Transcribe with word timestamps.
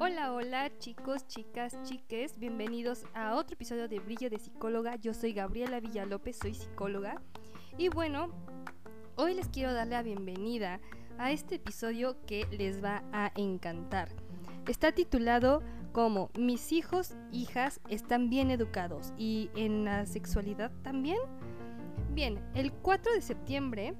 Hola, 0.00 0.32
hola 0.32 0.76
chicos, 0.78 1.28
chicas, 1.28 1.80
chiques, 1.84 2.36
bienvenidos 2.40 3.04
a 3.14 3.36
otro 3.36 3.54
episodio 3.54 3.86
de 3.86 4.00
Brillo 4.00 4.28
de 4.28 4.40
Psicóloga. 4.40 4.96
Yo 4.96 5.14
soy 5.14 5.32
Gabriela 5.32 5.78
Villalópez, 5.78 6.38
soy 6.38 6.54
psicóloga. 6.54 7.22
Y 7.76 7.88
bueno, 7.88 8.32
hoy 9.14 9.34
les 9.34 9.46
quiero 9.46 9.72
dar 9.72 9.86
la 9.86 10.02
bienvenida 10.02 10.80
a 11.18 11.30
este 11.30 11.54
episodio 11.54 12.16
que 12.26 12.44
les 12.50 12.82
va 12.82 13.04
a 13.12 13.30
encantar. 13.36 14.08
Está 14.66 14.90
titulado 14.90 15.62
como 15.92 16.32
Mis 16.36 16.72
hijos, 16.72 17.14
hijas 17.30 17.80
están 17.88 18.28
bien 18.28 18.50
educados 18.50 19.12
y 19.16 19.50
en 19.54 19.84
la 19.84 20.04
sexualidad 20.04 20.72
también. 20.82 21.18
Bien, 22.10 22.40
el 22.54 22.72
4 22.72 23.12
de 23.12 23.20
septiembre, 23.20 23.94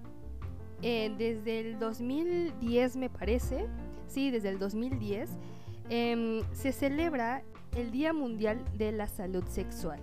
eh, 0.83 1.13
desde 1.17 1.61
el 1.61 1.79
2010 1.79 2.97
me 2.97 3.11
parece, 3.11 3.67
sí, 4.07 4.31
desde 4.31 4.51
el 4.51 4.59
2010, 4.59 5.31
em, 5.89 6.43
se 6.53 6.73
celebra 6.73 7.43
el 7.77 7.91
Día 7.91 8.13
Mundial 8.13 8.65
de 8.77 8.93
la 8.93 9.09
Salud 9.09 9.45
Sexual. 9.49 10.01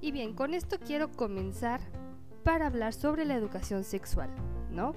Y 0.00 0.12
bien, 0.12 0.34
con 0.34 0.54
esto 0.54 0.78
quiero 0.78 1.10
comenzar 1.10 1.80
para 2.42 2.66
hablar 2.66 2.92
sobre 2.92 3.24
la 3.24 3.34
educación 3.34 3.84
sexual, 3.84 4.30
¿no? 4.70 4.94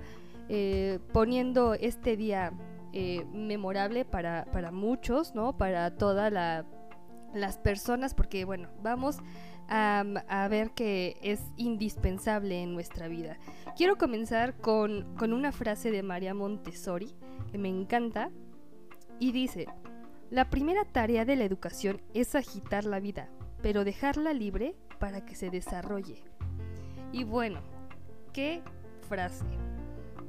Eh, 0.49 0.99
poniendo 1.13 1.73
este 1.73 2.17
día 2.17 2.51
eh, 2.93 3.25
memorable 3.33 4.05
para, 4.05 4.45
muchos, 4.71 5.33
¿no? 5.33 5.57
Para 5.57 5.95
todas 5.95 6.31
las 7.33 7.57
personas, 7.57 8.13
porque 8.13 8.45
bueno, 8.45 8.69
vamos 8.81 9.19
a, 9.67 10.47
ver 10.49 10.71
que 10.71 11.17
es 11.21 11.41
indispensable 11.57 12.61
en 12.61 12.73
nuestra 12.73 13.07
vida. 13.07 13.37
Quiero 13.75 13.97
comenzar 13.97 14.57
con, 14.57 15.15
con 15.17 15.33
una 15.33 15.51
frase 15.51 15.91
de 15.91 16.03
María 16.03 16.33
Montessori, 16.33 17.13
que 17.51 17.57
me 17.57 17.69
encanta, 17.69 18.31
y 19.19 19.31
dice, 19.31 19.67
la 20.29 20.49
primera 20.49 20.85
tarea 20.85 21.25
de 21.25 21.35
la 21.35 21.45
educación 21.45 22.01
es 22.13 22.35
agitar 22.35 22.85
la 22.85 22.99
vida, 22.99 23.29
pero 23.61 23.83
dejarla 23.83 24.33
libre 24.33 24.75
para 24.99 25.25
que 25.25 25.35
se 25.35 25.49
desarrolle. 25.49 26.23
Y 27.11 27.23
bueno, 27.23 27.61
qué 28.33 28.61
frase 29.07 29.45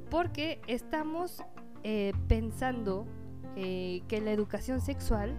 porque 0.09 0.59
estamos 0.67 1.43
eh, 1.83 2.13
pensando 2.27 3.05
eh, 3.55 4.01
que 4.07 4.21
la 4.21 4.31
educación 4.31 4.81
sexual 4.81 5.35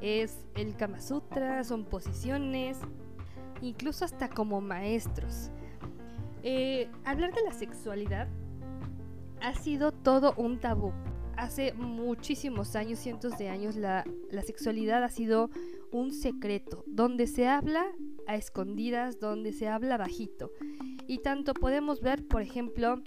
es 0.00 0.44
el 0.54 0.76
Kama 0.76 1.00
Sutra, 1.00 1.62
son 1.64 1.84
posiciones, 1.84 2.78
incluso 3.62 4.04
hasta 4.04 4.28
como 4.28 4.60
maestros. 4.60 5.50
Eh, 6.42 6.88
hablar 7.04 7.32
de 7.32 7.42
la 7.42 7.52
sexualidad 7.52 8.28
ha 9.40 9.54
sido 9.54 9.92
todo 9.92 10.34
un 10.36 10.58
tabú. 10.60 10.92
Hace 11.36 11.72
muchísimos 11.72 12.76
años, 12.76 12.98
cientos 12.98 13.38
de 13.38 13.48
años, 13.48 13.76
la, 13.76 14.04
la 14.30 14.42
sexualidad 14.42 15.02
ha 15.02 15.08
sido 15.08 15.50
un 15.90 16.12
secreto, 16.12 16.84
donde 16.86 17.26
se 17.26 17.48
habla 17.48 17.84
a 18.26 18.36
escondidas, 18.36 19.18
donde 19.18 19.52
se 19.52 19.68
habla 19.68 19.96
bajito. 19.96 20.50
Y 21.06 21.18
tanto 21.18 21.54
podemos 21.54 22.00
ver, 22.00 22.26
por 22.26 22.42
ejemplo, 22.42 23.02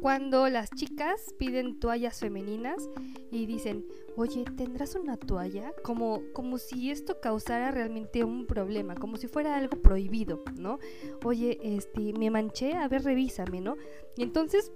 cuando 0.00 0.48
las 0.48 0.70
chicas 0.70 1.34
piden 1.38 1.80
toallas 1.80 2.20
femeninas 2.20 2.88
y 3.30 3.46
dicen, 3.46 3.84
oye, 4.16 4.44
¿tendrás 4.56 4.94
una 4.94 5.16
toalla? 5.16 5.72
Como, 5.82 6.22
como 6.32 6.58
si 6.58 6.90
esto 6.90 7.20
causara 7.20 7.70
realmente 7.70 8.24
un 8.24 8.46
problema, 8.46 8.94
como 8.94 9.16
si 9.16 9.26
fuera 9.26 9.56
algo 9.56 9.80
prohibido, 9.82 10.42
¿no? 10.54 10.78
Oye, 11.24 11.58
este, 11.62 12.12
me 12.12 12.30
manché, 12.30 12.74
a 12.74 12.88
ver, 12.88 13.02
revísame, 13.02 13.60
¿no? 13.60 13.76
Y 14.16 14.22
entonces 14.22 14.72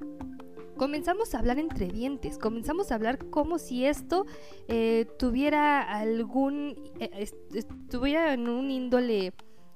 comenzamos 0.76 1.34
a 1.34 1.38
hablar 1.38 1.58
entre 1.58 1.88
dientes, 1.88 2.38
comenzamos 2.38 2.90
a 2.90 2.96
hablar 2.96 3.18
como 3.30 3.58
si 3.58 3.84
esto 3.86 4.26
eh, 4.68 5.06
tuviera 5.18 5.82
algún, 5.82 6.76
eh, 6.98 7.28
estuviera 7.54 8.32
en 8.34 8.48
un 8.48 8.70
índole... 8.70 9.32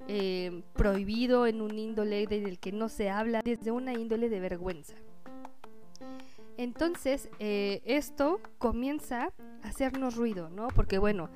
Eh, 0.09 0.63
prohibido 0.75 1.49
en 1.49 1.61
un 1.61 1.77
índole 1.81 2.29
del 2.29 2.61
que 2.61 2.71
no 2.71 2.89
se 2.89 3.11
habla, 3.11 3.43
desde 3.43 3.73
una 3.73 3.93
índole 3.93 4.29
de 4.29 4.39
vergüenza. 4.39 4.95
Entonces, 6.59 7.29
eh, 7.39 7.83
esto 7.85 8.41
comienza 8.59 9.33
a 9.63 9.69
hacernos 9.69 10.17
ruido, 10.17 10.49
¿no? 10.49 10.69
Porque 10.69 10.99
bueno, 10.99 11.29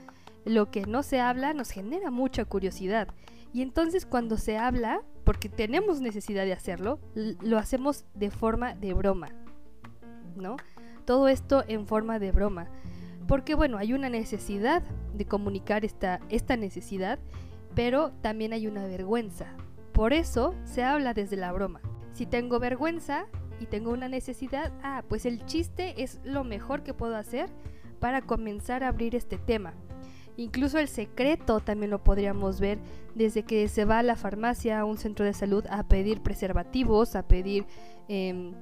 lo 0.44 0.70
que 0.70 0.86
no 0.86 1.02
se 1.02 1.20
habla 1.20 1.52
nos 1.52 1.70
genera 1.70 2.10
mucha 2.10 2.44
curiosidad. 2.44 3.08
Y 3.52 3.62
entonces 3.62 4.06
cuando 4.06 4.36
se 4.36 4.56
habla, 4.56 5.02
porque 5.24 5.48
tenemos 5.48 6.00
necesidad 6.00 6.44
de 6.44 6.52
hacerlo, 6.52 7.00
lo 7.14 7.58
hacemos 7.58 8.04
de 8.14 8.30
forma 8.30 8.74
de 8.74 8.94
broma, 8.94 9.28
¿no? 10.36 10.56
Todo 11.04 11.28
esto 11.28 11.64
en 11.66 11.86
forma 11.86 12.18
de 12.18 12.32
broma. 12.32 12.68
Porque 13.26 13.54
bueno, 13.54 13.76
hay 13.76 13.92
una 13.92 14.08
necesidad 14.08 14.82
de 15.14 15.24
comunicar 15.26 15.84
esta, 15.84 16.20
esta 16.28 16.56
necesidad, 16.56 17.18
pero 17.74 18.12
también 18.22 18.52
hay 18.52 18.66
una 18.66 18.86
vergüenza. 18.86 19.46
Por 19.92 20.12
eso 20.12 20.54
se 20.64 20.82
habla 20.82 21.12
desde 21.12 21.36
la 21.36 21.52
broma. 21.52 21.80
Si 22.12 22.26
tengo 22.26 22.58
vergüenza, 22.58 23.26
y 23.60 23.66
tengo 23.66 23.92
una 23.92 24.08
necesidad, 24.08 24.72
ah, 24.82 25.04
pues 25.08 25.26
el 25.26 25.44
chiste 25.44 26.02
es 26.02 26.18
lo 26.24 26.42
mejor 26.42 26.82
que 26.82 26.94
puedo 26.94 27.14
hacer 27.14 27.48
para 28.00 28.22
comenzar 28.22 28.82
a 28.82 28.88
abrir 28.88 29.14
este 29.14 29.38
tema. 29.38 29.74
Incluso 30.36 30.78
el 30.78 30.88
secreto 30.88 31.60
también 31.60 31.90
lo 31.90 32.02
podríamos 32.02 32.60
ver 32.60 32.78
desde 33.14 33.42
que 33.42 33.68
se 33.68 33.84
va 33.84 33.98
a 33.98 34.02
la 34.02 34.16
farmacia, 34.16 34.80
a 34.80 34.84
un 34.86 34.96
centro 34.96 35.26
de 35.26 35.34
salud, 35.34 35.64
a 35.68 35.82
pedir 35.86 36.22
preservativos, 36.22 37.14
a 37.14 37.28
pedir 37.28 37.66
em, 38.08 38.54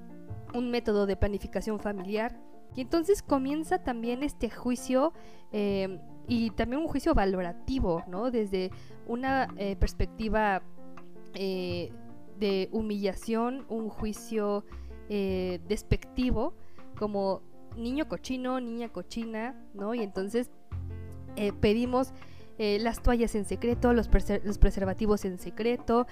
un 0.54 0.70
método 0.70 1.06
de 1.06 1.16
planificación 1.16 1.78
familiar. 1.78 2.36
Y 2.74 2.80
entonces 2.80 3.22
comienza 3.22 3.78
también 3.78 4.24
este 4.24 4.50
juicio 4.50 5.12
em, 5.52 6.00
y 6.26 6.50
también 6.50 6.82
un 6.82 6.88
juicio 6.88 7.14
valorativo, 7.14 8.02
¿no? 8.08 8.32
Desde 8.32 8.72
una 9.06 9.48
eh, 9.56 9.76
perspectiva 9.76 10.62
eh, 11.34 11.92
de 12.38 12.68
humillación, 12.72 13.66
un 13.68 13.88
juicio 13.88 14.64
eh, 15.08 15.60
despectivo, 15.68 16.54
como 16.98 17.42
niño 17.76 18.08
cochino, 18.08 18.60
niña 18.60 18.90
cochina, 18.90 19.54
¿no? 19.72 19.94
Y 19.94 20.02
entonces 20.02 20.50
eh, 21.36 21.52
pedimos 21.52 22.12
eh, 22.58 22.78
las 22.80 23.02
toallas 23.02 23.34
en 23.34 23.44
secreto, 23.44 23.92
los, 23.92 24.10
los 24.44 24.58
preservativos 24.58 25.24
en 25.24 25.38
secreto. 25.38 26.06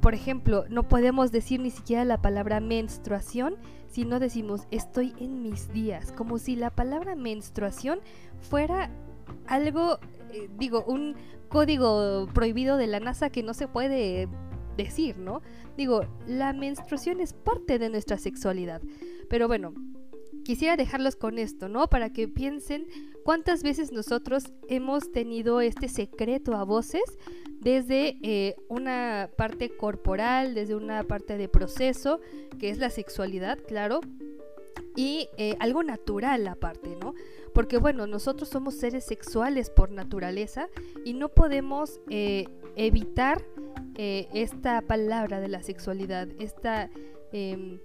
por 0.00 0.14
ejemplo, 0.14 0.64
no 0.68 0.88
podemos 0.88 1.30
decir 1.32 1.60
ni 1.60 1.70
siquiera 1.70 2.04
la 2.04 2.20
palabra 2.20 2.60
menstruación 2.60 3.56
si 3.86 4.04
no 4.04 4.18
decimos 4.20 4.66
estoy 4.70 5.14
en 5.18 5.42
mis 5.42 5.72
días, 5.72 6.12
como 6.12 6.38
si 6.38 6.56
la 6.56 6.70
palabra 6.70 7.14
menstruación 7.14 8.00
fuera 8.40 8.90
algo, 9.46 9.98
digo, 10.58 10.84
un 10.84 11.16
código 11.48 12.26
prohibido 12.34 12.76
de 12.76 12.86
la 12.86 13.00
NASA 13.00 13.30
que 13.30 13.42
no 13.42 13.54
se 13.54 13.68
puede 13.68 14.28
decir, 14.78 15.18
¿no? 15.18 15.42
Digo, 15.76 16.06
la 16.26 16.54
menstruación 16.54 17.20
es 17.20 17.34
parte 17.34 17.78
de 17.78 17.90
nuestra 17.90 18.16
sexualidad. 18.16 18.80
Pero 19.28 19.46
bueno, 19.46 19.74
quisiera 20.44 20.76
dejarlos 20.76 21.16
con 21.16 21.38
esto, 21.38 21.68
¿no? 21.68 21.88
Para 21.88 22.10
que 22.10 22.26
piensen 22.26 22.86
cuántas 23.22 23.62
veces 23.62 23.92
nosotros 23.92 24.54
hemos 24.70 25.12
tenido 25.12 25.60
este 25.60 25.88
secreto 25.88 26.56
a 26.56 26.64
voces 26.64 27.02
desde 27.60 28.18
eh, 28.22 28.56
una 28.68 29.28
parte 29.36 29.76
corporal, 29.76 30.54
desde 30.54 30.74
una 30.74 31.02
parte 31.02 31.36
de 31.36 31.48
proceso, 31.48 32.20
que 32.58 32.70
es 32.70 32.78
la 32.78 32.88
sexualidad, 32.88 33.58
claro, 33.66 34.00
y 34.96 35.28
eh, 35.36 35.56
algo 35.60 35.82
natural 35.82 36.48
aparte, 36.48 36.96
¿no? 37.00 37.14
Porque 37.52 37.78
bueno, 37.78 38.06
nosotros 38.06 38.48
somos 38.48 38.74
seres 38.74 39.04
sexuales 39.04 39.70
por 39.70 39.90
naturaleza 39.90 40.68
y 41.04 41.14
no 41.14 41.28
podemos 41.28 42.00
eh, 42.08 42.46
evitar 42.74 43.44
eh, 44.00 44.28
esta 44.32 44.80
palabra 44.80 45.40
de 45.40 45.48
la 45.48 45.60
sexualidad, 45.60 46.28
esta, 46.38 46.88
em, 47.32 47.80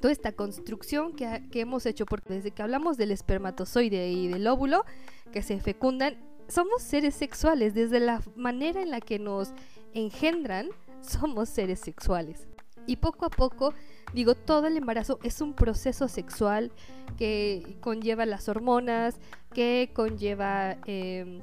toda 0.00 0.10
esta 0.10 0.32
construcción 0.32 1.14
que, 1.14 1.48
hemos 1.52 1.86
hecho, 1.86 2.06
porque 2.06 2.34
desde 2.34 2.50
que 2.50 2.60
hablamos 2.60 2.96
del 2.96 3.12
espermatozoide 3.12 4.10
y 4.10 4.26
del 4.26 4.48
óvulo 4.48 4.84
que 5.32 5.42
se 5.42 5.60
fecundan, 5.60 6.16
somos 6.48 6.82
seres 6.82 7.14
sexuales, 7.14 7.72
desde 7.72 8.00
la 8.00 8.20
manera 8.34 8.82
en 8.82 8.90
la 8.90 9.00
que 9.00 9.20
nos 9.20 9.52
engendran, 9.94 10.70
somos 11.00 11.50
seres 11.50 11.78
sexuales. 11.78 12.48
Y 12.88 12.96
poco 12.96 13.24
a 13.24 13.30
poco, 13.30 13.74
digo, 14.12 14.34
todo 14.34 14.66
el 14.66 14.76
embarazo 14.76 15.20
es 15.22 15.40
un 15.40 15.54
proceso 15.54 16.08
sexual 16.08 16.72
que 17.16 17.76
conlleva 17.80 18.26
las 18.26 18.48
hormonas, 18.48 19.20
que 19.52 19.92
conlleva 19.94 20.78
em, 20.86 21.42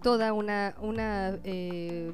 toda 0.00 0.32
una, 0.32 0.76
una 0.80 1.40
eh, 1.42 2.12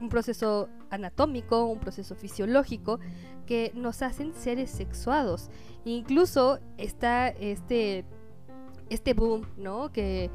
un 0.00 0.08
proceso 0.08 0.68
anatómico, 0.90 1.66
un 1.66 1.78
proceso 1.78 2.14
fisiológico 2.14 3.00
que 3.46 3.72
nos 3.74 4.02
hacen 4.02 4.34
seres 4.34 4.70
sexuados. 4.70 5.50
Incluso 5.84 6.60
está 6.78 7.28
este, 7.28 8.04
este 8.90 9.14
boom, 9.14 9.46
¿no? 9.56 9.92
Que, 9.92 10.30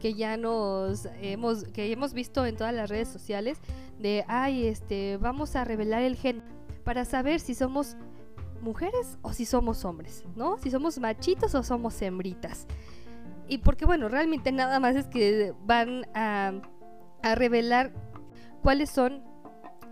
que 0.00 0.14
ya 0.14 0.36
nos 0.36 1.08
hemos, 1.20 1.64
que 1.64 1.90
hemos 1.90 2.12
visto 2.12 2.44
en 2.46 2.56
todas 2.56 2.74
las 2.74 2.90
redes 2.90 3.08
sociales 3.08 3.58
de, 3.98 4.24
ay, 4.28 4.66
este, 4.66 5.16
vamos 5.18 5.56
a 5.56 5.64
revelar 5.64 6.02
el 6.02 6.16
gen 6.16 6.42
para 6.84 7.04
saber 7.04 7.40
si 7.40 7.54
somos 7.54 7.96
mujeres 8.60 9.18
o 9.22 9.32
si 9.32 9.44
somos 9.44 9.84
hombres, 9.84 10.24
¿no? 10.36 10.58
Si 10.58 10.70
somos 10.70 10.98
machitos 10.98 11.54
o 11.54 11.62
somos 11.62 12.00
hembritas. 12.02 12.66
Y 13.46 13.58
porque 13.58 13.84
bueno, 13.84 14.08
realmente 14.08 14.52
nada 14.52 14.80
más 14.80 14.96
es 14.96 15.06
que 15.06 15.54
van 15.64 16.06
a, 16.14 16.52
a 17.22 17.34
revelar 17.34 17.92
cuáles 18.64 18.88
son 18.88 19.22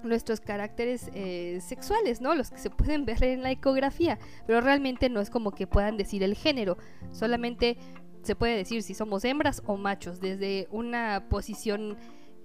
nuestros 0.03 0.41
caracteres 0.41 1.11
eh, 1.15 1.59
sexuales, 1.61 2.23
¿no? 2.23 2.35
Los 2.35 2.51
que 2.51 2.57
se 2.57 2.71
pueden 2.71 3.05
ver 3.05 3.23
en 3.23 3.43
la 3.43 3.51
ecografía, 3.51 4.19
pero 4.47 4.63
realmente 4.63 5.11
no 5.11 5.21
es 5.21 5.29
como 5.29 5.51
que 5.51 5.67
puedan 5.67 5.99
decir 5.99 6.23
el 6.23 6.35
género, 6.35 6.79
solamente 7.11 7.77
se 8.23 8.35
puede 8.35 8.57
decir 8.57 8.83
si 8.83 8.95
somos 8.95 9.27
hembras 9.27 9.63
o 9.67 9.77
machos 9.77 10.21
desde 10.21 10.69
una 10.71 11.27
posición 11.29 11.99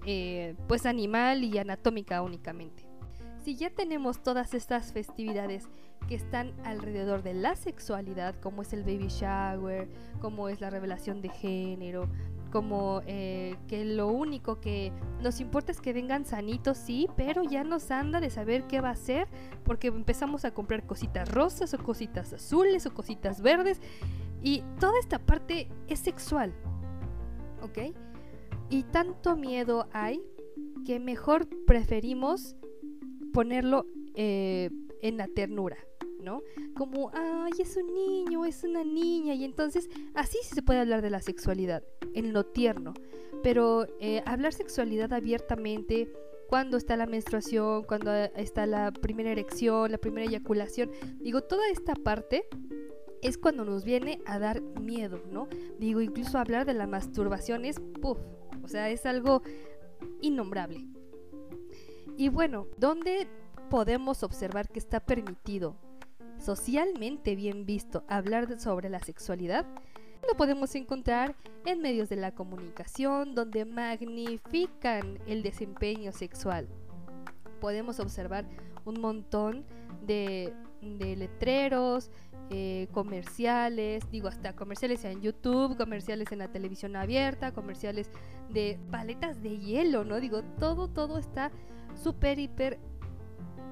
eh, 0.04 0.54
pues 0.68 0.84
animal 0.84 1.44
y 1.44 1.56
anatómica 1.56 2.20
únicamente. 2.20 2.84
Si 3.42 3.56
ya 3.56 3.70
tenemos 3.70 4.22
todas 4.22 4.52
estas 4.52 4.92
festividades 4.92 5.66
que 6.08 6.14
están 6.14 6.52
alrededor 6.64 7.22
de 7.22 7.32
la 7.32 7.56
sexualidad, 7.56 8.34
como 8.42 8.60
es 8.60 8.74
el 8.74 8.82
baby 8.82 9.08
shower, 9.08 9.88
como 10.20 10.50
es 10.50 10.60
la 10.60 10.68
revelación 10.68 11.22
de 11.22 11.30
género, 11.30 12.10
como 12.50 13.02
eh, 13.06 13.56
que 13.68 13.84
lo 13.84 14.08
único 14.08 14.60
que 14.60 14.92
nos 15.22 15.40
importa 15.40 15.72
es 15.72 15.80
que 15.80 15.92
vengan 15.92 16.24
sanitos, 16.24 16.78
sí, 16.78 17.08
pero 17.16 17.42
ya 17.42 17.64
nos 17.64 17.90
anda 17.90 18.20
de 18.20 18.30
saber 18.30 18.64
qué 18.66 18.80
va 18.80 18.90
a 18.90 18.96
ser, 18.96 19.28
porque 19.64 19.88
empezamos 19.88 20.44
a 20.44 20.52
comprar 20.52 20.86
cositas 20.86 21.30
rosas 21.30 21.74
o 21.74 21.78
cositas 21.78 22.32
azules 22.32 22.86
o 22.86 22.94
cositas 22.94 23.40
verdes, 23.40 23.80
y 24.42 24.62
toda 24.78 24.98
esta 25.00 25.18
parte 25.18 25.68
es 25.88 25.98
sexual, 25.98 26.54
¿ok? 27.62 27.94
Y 28.70 28.84
tanto 28.84 29.36
miedo 29.36 29.88
hay 29.92 30.22
que 30.84 31.00
mejor 31.00 31.48
preferimos 31.66 32.56
ponerlo 33.32 33.86
eh, 34.14 34.70
en 35.02 35.16
la 35.16 35.26
ternura. 35.28 35.76
¿No? 36.22 36.42
Como, 36.76 37.10
ay, 37.14 37.52
es 37.58 37.76
un 37.76 37.94
niño, 37.94 38.44
es 38.44 38.64
una 38.64 38.84
niña, 38.84 39.34
y 39.34 39.44
entonces 39.44 39.88
así 40.14 40.38
sí 40.42 40.54
se 40.54 40.62
puede 40.62 40.80
hablar 40.80 41.02
de 41.02 41.10
la 41.10 41.20
sexualidad, 41.20 41.82
en 42.14 42.32
lo 42.32 42.44
tierno, 42.46 42.94
pero 43.42 43.86
eh, 44.00 44.22
hablar 44.26 44.52
sexualidad 44.52 45.12
abiertamente, 45.12 46.10
cuando 46.48 46.78
está 46.78 46.96
la 46.96 47.06
menstruación, 47.06 47.84
cuando 47.84 48.12
está 48.14 48.66
la 48.66 48.90
primera 48.90 49.30
erección, 49.30 49.92
la 49.92 49.98
primera 49.98 50.26
eyaculación, 50.26 50.90
digo, 51.20 51.42
toda 51.42 51.68
esta 51.68 51.94
parte 51.94 52.46
es 53.20 53.36
cuando 53.36 53.64
nos 53.64 53.84
viene 53.84 54.22
a 54.24 54.38
dar 54.38 54.62
miedo, 54.62 55.20
¿no? 55.30 55.48
Digo, 55.78 56.00
incluso 56.00 56.38
hablar 56.38 56.64
de 56.66 56.74
la 56.74 56.86
masturbación 56.86 57.64
es, 57.64 57.80
puff, 58.00 58.18
o 58.62 58.68
sea, 58.68 58.88
es 58.90 59.04
algo 59.06 59.42
innombrable. 60.20 60.86
Y 62.16 62.30
bueno, 62.30 62.66
¿dónde 62.78 63.28
podemos 63.68 64.22
observar 64.22 64.68
que 64.68 64.78
está 64.78 65.00
permitido 65.00 65.76
socialmente 66.38 67.36
bien 67.36 67.66
visto 67.66 68.04
hablar 68.08 68.60
sobre 68.60 68.88
la 68.88 69.00
sexualidad, 69.00 69.66
lo 70.28 70.36
podemos 70.36 70.74
encontrar 70.74 71.34
en 71.64 71.80
medios 71.80 72.08
de 72.08 72.16
la 72.16 72.32
comunicación 72.34 73.34
donde 73.34 73.64
magnifican 73.64 75.18
el 75.26 75.42
desempeño 75.42 76.12
sexual. 76.12 76.68
Podemos 77.60 77.98
observar 78.00 78.46
un 78.84 79.00
montón 79.00 79.64
de, 80.06 80.52
letreros, 80.80 82.10
eh, 82.50 82.88
comerciales, 82.92 84.10
digo 84.10 84.28
hasta 84.28 84.54
comerciales 84.54 85.04
en 85.04 85.20
YouTube, 85.20 85.76
comerciales 85.76 86.32
en 86.32 86.38
la 86.38 86.48
televisión 86.48 86.96
abierta, 86.96 87.52
comerciales 87.52 88.10
de 88.48 88.78
paletas 88.90 89.42
de 89.42 89.58
hielo, 89.58 90.04
¿no? 90.04 90.20
Digo, 90.20 90.42
todo, 90.58 90.88
todo 90.88 91.18
está 91.18 91.50
súper, 91.94 92.38
hiper 92.38 92.78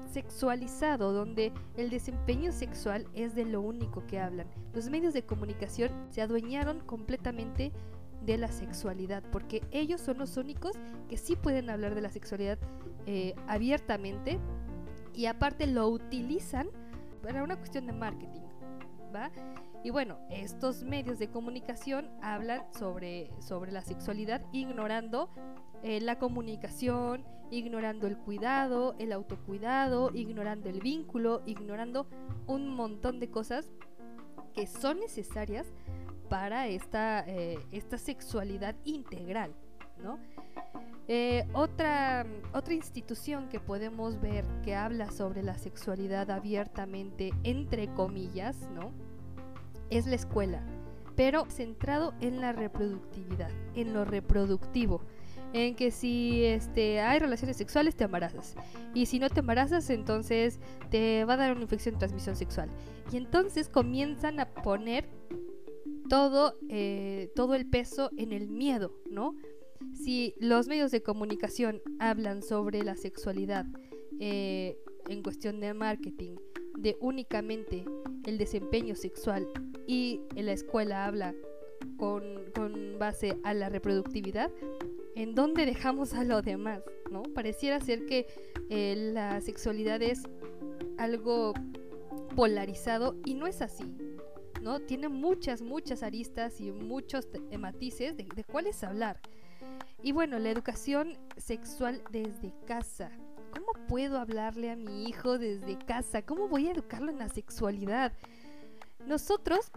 sexualizado, 0.07 1.13
donde 1.13 1.53
el 1.75 1.89
desempeño 1.89 2.51
sexual 2.51 3.07
es 3.13 3.35
de 3.35 3.45
lo 3.45 3.61
único 3.61 4.05
que 4.07 4.19
hablan. 4.19 4.47
Los 4.73 4.89
medios 4.89 5.13
de 5.13 5.23
comunicación 5.23 5.91
se 6.09 6.21
adueñaron 6.21 6.79
completamente 6.81 7.71
de 8.25 8.37
la 8.37 8.49
sexualidad, 8.49 9.23
porque 9.31 9.63
ellos 9.71 10.01
son 10.01 10.17
los 10.17 10.37
únicos 10.37 10.73
que 11.07 11.17
sí 11.17 11.35
pueden 11.35 11.69
hablar 11.69 11.95
de 11.95 12.01
la 12.01 12.11
sexualidad 12.11 12.57
eh, 13.05 13.35
abiertamente 13.47 14.39
y 15.13 15.27
aparte 15.27 15.65
lo 15.65 15.87
utilizan 15.87 16.69
para 17.23 17.43
una 17.43 17.57
cuestión 17.57 17.87
de 17.87 17.93
marketing, 17.93 18.41
¿va? 19.15 19.31
Y 19.83 19.89
bueno, 19.89 20.17
estos 20.29 20.83
medios 20.83 21.19
de 21.19 21.29
comunicación 21.29 22.09
hablan 22.21 22.63
sobre, 22.73 23.31
sobre 23.39 23.71
la 23.71 23.81
sexualidad 23.81 24.41
ignorando 24.51 25.29
eh, 25.83 26.01
la 26.01 26.17
comunicación, 26.19 27.23
ignorando 27.51 28.07
el 28.07 28.17
cuidado, 28.17 28.95
el 28.99 29.11
autocuidado, 29.11 30.11
ignorando 30.13 30.69
el 30.69 30.81
vínculo, 30.81 31.41
ignorando 31.45 32.07
un 32.45 32.69
montón 32.69 33.19
de 33.19 33.29
cosas 33.29 33.69
que 34.53 34.67
son 34.67 34.99
necesarias 34.99 35.67
para 36.29 36.67
esta, 36.67 37.23
eh, 37.27 37.59
esta 37.71 37.97
sexualidad 37.97 38.75
integral. 38.83 39.53
Eh, 41.07 41.47
otra, 41.53 42.25
otra 42.53 42.73
institución 42.73 43.47
que 43.47 43.59
podemos 43.59 44.19
ver 44.19 44.43
que 44.63 44.75
habla 44.75 45.09
sobre 45.09 45.41
la 45.41 45.57
sexualidad 45.57 46.29
abiertamente, 46.31 47.31
entre 47.43 47.87
comillas, 47.93 48.57
¿no? 48.73 48.91
Es 49.89 50.05
la 50.05 50.15
escuela, 50.15 50.61
pero 51.15 51.45
centrado 51.49 52.13
en 52.19 52.41
la 52.41 52.51
reproductividad, 52.51 53.51
en 53.73 53.93
lo 53.93 54.03
reproductivo 54.03 55.01
en 55.53 55.75
que 55.75 55.91
si 55.91 56.43
este, 56.43 56.99
hay 56.99 57.19
relaciones 57.19 57.57
sexuales 57.57 57.95
te 57.95 58.03
embarazas. 58.03 58.55
Y 58.93 59.05
si 59.05 59.19
no 59.19 59.29
te 59.29 59.39
embarazas, 59.39 59.89
entonces 59.89 60.59
te 60.89 61.25
va 61.25 61.33
a 61.33 61.37
dar 61.37 61.51
una 61.51 61.61
infección 61.61 61.95
de 61.95 61.99
transmisión 61.99 62.35
sexual. 62.35 62.69
Y 63.11 63.17
entonces 63.17 63.69
comienzan 63.69 64.39
a 64.39 64.53
poner 64.53 65.07
todo, 66.09 66.57
eh, 66.69 67.31
todo 67.35 67.55
el 67.55 67.67
peso 67.67 68.11
en 68.17 68.31
el 68.31 68.49
miedo, 68.49 68.93
¿no? 69.09 69.35
Si 69.93 70.33
los 70.39 70.67
medios 70.67 70.91
de 70.91 71.03
comunicación 71.03 71.81
hablan 71.99 72.41
sobre 72.41 72.83
la 72.83 72.95
sexualidad 72.95 73.65
eh, 74.19 74.77
en 75.09 75.23
cuestión 75.23 75.59
de 75.59 75.73
marketing, 75.73 76.35
de 76.77 76.97
únicamente 77.01 77.85
el 78.25 78.37
desempeño 78.37 78.95
sexual 78.95 79.47
y 79.87 80.21
en 80.35 80.45
la 80.45 80.53
escuela 80.53 81.05
habla 81.05 81.33
con, 81.97 82.23
con 82.53 82.99
base 82.99 83.37
a 83.43 83.53
la 83.53 83.69
reproductividad, 83.69 84.51
en 85.17 85.33
dónde 85.33 85.65
dejamos 85.65 86.13
a 86.13 86.23
lo 86.23 86.43
demás, 86.43 86.83
¿no? 87.11 87.23
Pareciera 87.23 87.79
ser 87.79 88.05
que 88.05 88.27
eh, 88.69 89.11
la 89.13 89.41
sexualidad 89.41 89.99
es 90.03 90.21
algo 90.99 91.55
polarizado 92.35 93.15
y 93.25 93.33
no 93.33 93.47
es 93.47 93.63
así, 93.63 93.97
¿no? 94.61 94.79
Tiene 94.79 95.09
muchas, 95.09 95.63
muchas 95.63 96.03
aristas 96.03 96.61
y 96.61 96.71
muchos 96.71 97.27
matices 97.57 98.15
de, 98.15 98.25
de 98.35 98.43
cuáles 98.43 98.83
hablar. 98.83 99.19
Y 100.03 100.11
bueno, 100.11 100.37
la 100.37 100.51
educación 100.51 101.17
sexual 101.35 102.03
desde 102.11 102.53
casa. 102.67 103.09
¿Cómo 103.51 103.87
puedo 103.87 104.19
hablarle 104.19 104.69
a 104.69 104.75
mi 104.75 105.05
hijo 105.05 105.39
desde 105.39 105.79
casa? 105.79 106.21
¿Cómo 106.21 106.47
voy 106.47 106.67
a 106.67 106.73
educarlo 106.73 107.09
en 107.09 107.17
la 107.17 107.29
sexualidad? 107.29 108.13
Nosotros 109.07 109.71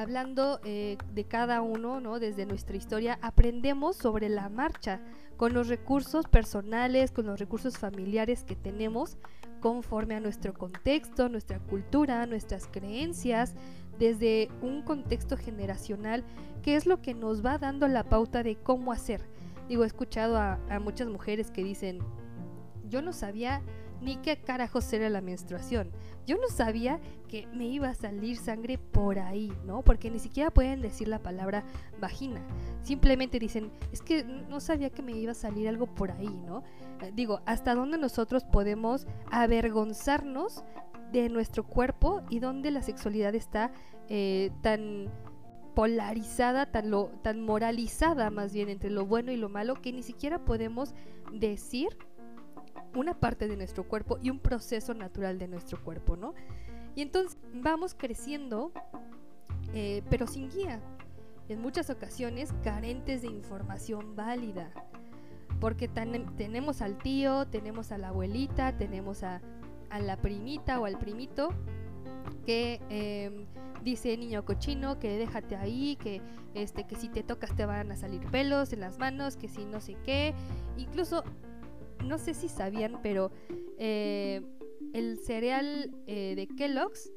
hablando 0.00 0.60
eh, 0.64 0.98
de 1.14 1.24
cada 1.24 1.62
uno, 1.62 2.00
¿no? 2.00 2.18
Desde 2.18 2.44
nuestra 2.44 2.76
historia, 2.76 3.18
aprendemos 3.22 3.96
sobre 3.96 4.28
la 4.28 4.48
marcha, 4.48 5.00
con 5.36 5.54
los 5.54 5.68
recursos 5.68 6.26
personales, 6.26 7.10
con 7.10 7.26
los 7.26 7.38
recursos 7.38 7.78
familiares 7.78 8.44
que 8.44 8.56
tenemos, 8.56 9.16
conforme 9.60 10.14
a 10.14 10.20
nuestro 10.20 10.54
contexto, 10.54 11.28
nuestra 11.28 11.60
cultura, 11.60 12.26
nuestras 12.26 12.66
creencias, 12.66 13.54
desde 13.98 14.50
un 14.60 14.82
contexto 14.82 15.36
generacional, 15.36 16.24
que 16.62 16.76
es 16.76 16.86
lo 16.86 17.00
que 17.00 17.14
nos 17.14 17.44
va 17.44 17.58
dando 17.58 17.88
la 17.88 18.04
pauta 18.04 18.42
de 18.42 18.56
cómo 18.56 18.92
hacer. 18.92 19.22
Digo, 19.68 19.84
he 19.84 19.86
escuchado 19.86 20.36
a, 20.36 20.58
a 20.68 20.78
muchas 20.78 21.08
mujeres 21.08 21.50
que 21.50 21.64
dicen, 21.64 22.00
yo 22.88 23.00
no 23.02 23.12
sabía 23.12 23.62
ni 24.00 24.16
qué 24.16 24.36
carajos 24.36 24.92
era 24.92 25.08
la 25.08 25.20
menstruación. 25.20 25.90
Yo 26.26 26.36
no 26.36 26.48
sabía 26.48 27.00
que 27.28 27.46
me 27.52 27.66
iba 27.66 27.88
a 27.88 27.94
salir 27.94 28.36
sangre 28.36 28.78
por 28.78 29.18
ahí, 29.18 29.52
¿no? 29.64 29.82
Porque 29.82 30.10
ni 30.10 30.18
siquiera 30.18 30.50
pueden 30.50 30.80
decir 30.80 31.08
la 31.08 31.22
palabra 31.22 31.64
vagina. 32.00 32.42
Simplemente 32.82 33.38
dicen, 33.38 33.70
es 33.92 34.02
que 34.02 34.24
no 34.24 34.60
sabía 34.60 34.90
que 34.90 35.02
me 35.02 35.12
iba 35.12 35.32
a 35.32 35.34
salir 35.34 35.68
algo 35.68 35.86
por 35.86 36.10
ahí, 36.10 36.42
¿no? 36.46 36.62
Eh, 37.00 37.12
digo, 37.14 37.40
¿hasta 37.46 37.74
dónde 37.74 37.98
nosotros 37.98 38.44
podemos 38.44 39.06
avergonzarnos 39.30 40.64
de 41.12 41.28
nuestro 41.28 41.64
cuerpo 41.64 42.22
y 42.28 42.40
dónde 42.40 42.70
la 42.70 42.82
sexualidad 42.82 43.34
está 43.34 43.70
eh, 44.08 44.50
tan 44.62 45.08
polarizada, 45.74 46.66
tan, 46.66 46.90
lo, 46.90 47.10
tan 47.22 47.40
moralizada 47.40 48.30
más 48.30 48.52
bien 48.52 48.70
entre 48.70 48.90
lo 48.90 49.04
bueno 49.04 49.30
y 49.30 49.36
lo 49.36 49.48
malo, 49.48 49.74
que 49.74 49.92
ni 49.92 50.02
siquiera 50.02 50.44
podemos 50.44 50.94
decir 51.32 51.96
una 52.96 53.14
parte 53.14 53.48
de 53.48 53.56
nuestro 53.56 53.86
cuerpo 53.86 54.18
y 54.22 54.30
un 54.30 54.38
proceso 54.38 54.94
natural 54.94 55.38
de 55.38 55.48
nuestro 55.48 55.82
cuerpo, 55.82 56.16
¿no? 56.16 56.34
Y 56.94 57.02
entonces 57.02 57.38
vamos 57.52 57.94
creciendo, 57.94 58.72
eh, 59.74 60.02
pero 60.10 60.26
sin 60.26 60.50
guía, 60.50 60.80
en 61.48 61.60
muchas 61.60 61.90
ocasiones 61.90 62.52
carentes 62.64 63.22
de 63.22 63.28
información 63.28 64.16
válida, 64.16 64.72
porque 65.60 65.88
tenemos 65.88 66.82
al 66.82 66.98
tío, 66.98 67.46
tenemos 67.46 67.92
a 67.92 67.98
la 67.98 68.08
abuelita, 68.08 68.76
tenemos 68.76 69.22
a, 69.22 69.40
a 69.90 70.00
la 70.00 70.16
primita 70.16 70.80
o 70.80 70.84
al 70.84 70.98
primito 70.98 71.50
que 72.44 72.80
em, 72.88 73.46
dice 73.82 74.16
niño 74.16 74.44
cochino, 74.44 74.98
que 74.98 75.18
déjate 75.18 75.56
ahí, 75.56 75.96
que 75.96 76.20
este, 76.54 76.84
que 76.84 76.96
si 76.96 77.08
te 77.08 77.22
tocas 77.22 77.54
te 77.54 77.66
van 77.66 77.92
a 77.92 77.96
salir 77.96 78.20
pelos 78.30 78.72
en 78.72 78.80
las 78.80 78.98
manos, 78.98 79.36
que 79.36 79.48
si 79.48 79.64
no 79.64 79.80
sé 79.80 79.96
qué. 80.04 80.34
Incluso, 80.76 81.22
no 82.06 82.18
sé 82.18 82.34
si 82.34 82.48
sabían, 82.48 83.00
pero 83.02 83.30
eh, 83.78 84.42
el 84.92 85.18
cereal 85.18 85.90
eh, 86.06 86.34
de 86.36 86.46
Kellogg's 86.46 87.12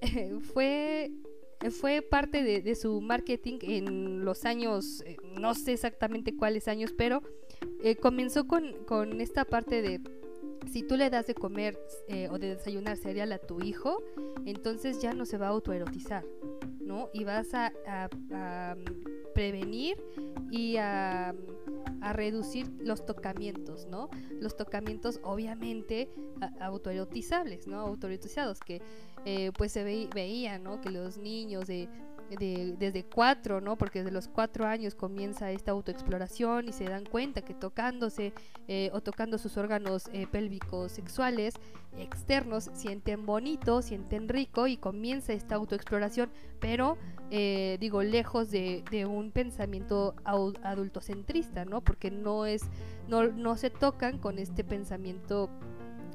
fue 0.52 1.10
fue 1.72 2.02
parte 2.02 2.44
de, 2.44 2.74
su 2.76 3.00
marketing 3.00 3.58
en 3.62 4.24
los 4.24 4.44
años, 4.44 5.02
eh, 5.04 5.16
no 5.40 5.56
sé 5.56 5.72
exactamente 5.72 6.36
cuáles 6.36 6.68
años, 6.68 6.94
pero 6.96 7.20
comenzó 8.00 8.46
con, 8.46 8.84
con, 8.84 9.20
esta 9.20 9.44
parte 9.44 9.82
de 9.82 10.00
si 10.70 10.84
tú 10.84 10.96
le 10.96 11.10
das 11.10 11.26
de 11.26 11.34
comer 11.34 11.76
o 12.30 12.38
de 12.38 12.54
desayunar 12.54 12.96
cereal 12.96 13.32
a 13.32 13.38
tu 13.38 13.60
hijo, 13.60 14.00
entonces 14.46 15.02
ya 15.02 15.14
no 15.14 15.26
se 15.26 15.36
va 15.36 15.46
a 15.46 15.50
autoerotizar, 15.50 16.24
¿no? 16.80 17.10
Y 17.12 17.24
vas 17.24 17.52
a, 17.54 17.72
mm, 18.76 19.32
prevenir 19.34 19.96
y 20.52 20.76
a, 20.76 21.34
reducir 22.00 22.70
los 22.80 23.04
tocamientos, 23.04 23.86
¿no? 23.86 24.08
Los 24.40 24.56
tocamientos 24.56 25.20
obviamente 25.22 26.10
autoerotizables, 26.60 27.66
¿no? 27.66 27.80
Autoerotizados, 27.80 28.60
que 28.60 28.82
eh, 29.24 29.52
pues 29.56 29.72
se 29.72 29.84
veía, 29.84 30.58
¿no? 30.58 30.80
Que 30.80 30.90
los 30.90 31.18
niños 31.18 31.66
de 31.66 31.88
desde 32.36 33.04
cuatro, 33.04 33.60
¿no? 33.60 33.76
Porque 33.76 34.00
desde 34.00 34.12
los 34.12 34.28
cuatro 34.28 34.66
años 34.66 34.94
comienza 34.94 35.50
esta 35.50 35.70
autoexploración 35.70 36.68
y 36.68 36.72
se 36.72 36.84
dan 36.84 37.04
cuenta 37.04 37.42
que 37.42 37.54
tocándose 37.54 38.32
eh, 38.66 38.90
o 38.92 39.00
tocando 39.00 39.38
sus 39.38 39.56
órganos 39.56 40.08
eh, 40.12 40.26
pélvicos 40.30 40.92
sexuales 40.92 41.54
externos 41.96 42.70
sienten 42.74 43.24
bonito, 43.24 43.82
sienten 43.82 44.28
rico 44.28 44.66
y 44.66 44.76
comienza 44.76 45.32
esta 45.32 45.54
autoexploración, 45.54 46.30
pero 46.60 46.98
eh, 47.30 47.78
digo, 47.80 48.02
lejos 48.02 48.50
de, 48.50 48.84
un 49.08 49.32
pensamiento 49.32 50.14
adultocentrista, 50.24 51.64
¿no? 51.64 51.80
Porque 51.80 52.10
no 52.10 52.46
es, 52.46 52.62
no, 53.08 53.24
no 53.24 53.56
se 53.56 53.70
tocan 53.70 54.18
con 54.18 54.38
este 54.38 54.64
pensamiento 54.64 55.48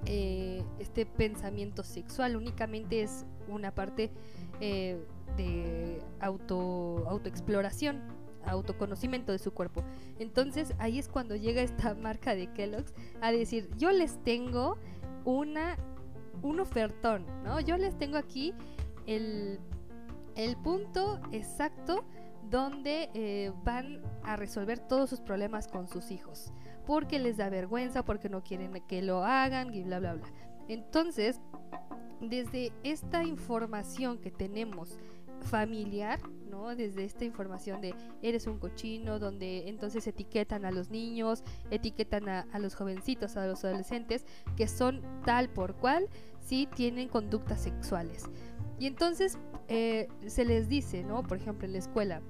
este 0.05 1.05
pensamiento 1.05 1.81
sexual 1.81 2.35
únicamente 2.35 3.03
es 3.03 3.25
una 3.47 3.73
parte 3.73 4.11
de 4.59 6.01
auto, 6.19 7.05
autoexploración, 7.07 8.01
autoconocimiento 8.45 9.31
de 9.31 9.39
su 9.39 9.53
cuerpo. 9.53 9.83
Entonces 10.19 10.73
ahí 10.79 10.99
es 10.99 11.07
cuando 11.07 11.35
llega 11.35 11.61
esta 11.61 11.93
marca 12.01 12.35
de 12.35 12.51
Kellogg's 12.53 12.93
a 13.21 13.31
decir, 13.31 13.69
yo 13.77 13.91
les 13.91 14.21
tengo 14.23 14.77
una, 15.25 15.77
un 16.41 16.59
ofertón, 16.59 17.25
¿no? 17.43 17.59
Yo 17.59 17.77
les 17.77 17.97
tengo 17.97 18.17
aquí 18.17 18.53
el, 19.05 19.59
el 20.35 20.57
punto 20.57 21.19
exacto 21.31 22.03
donde 22.49 23.09
eh, 23.13 23.51
van 23.63 24.01
a 24.23 24.35
resolver 24.35 24.79
todos 24.79 25.09
sus 25.09 25.21
problemas 25.21 25.67
con 25.67 25.87
sus 25.87 26.11
hijos. 26.11 26.51
Porque 26.85 27.17
les 27.17 27.37
da 27.37 27.49
vergüenza, 27.49 28.03
porque 28.03 28.29
no 28.29 28.43
quieren 28.43 28.73
que 28.87 29.01
lo 29.01 29.23
hagan 29.23 29.73
y 29.73 29.83
bla, 29.83 29.99
bla, 29.99 30.15
bla. 30.15 30.27
Entonces, 30.67 31.39
desde 32.29 32.71
esta 32.83 33.23
información 33.23 34.17
que 34.17 34.31
tenemos 34.31 34.97
familiar, 35.43 36.19
¿no? 36.49 36.75
Desde 36.75 37.03
esta 37.03 37.25
información 37.25 37.81
de 37.81 37.93
eres 38.21 38.47
un 38.47 38.57
cochino, 38.59 39.19
donde 39.19 39.67
entonces 39.69 40.07
etiquetan 40.07 40.65
a 40.65 40.71
los 40.71 40.89
niños, 40.89 41.43
etiquetan 41.69 42.29
a, 42.29 42.59
los 42.59 42.75
jovencitos, 42.75 43.37
a 43.37 43.45
los 43.45 43.63
adolescentes, 43.65 44.25
que 44.55 44.67
son 44.67 45.01
tal 45.25 45.49
por 45.49 45.75
cual, 45.75 46.07
si 46.39 46.67
tienen 46.67 47.09
conductas 47.09 47.61
sexuales. 47.61 48.25
Y 48.79 48.87
entonces 48.87 49.37
eh, 49.67 50.07
se 50.25 50.45
les 50.45 50.67
dice, 50.67 51.03
¿no? 51.03 51.23
Por 51.23 51.37
ejemplo, 51.37 51.65
en 51.65 51.73
la 51.73 51.79
escuela, 51.79 52.21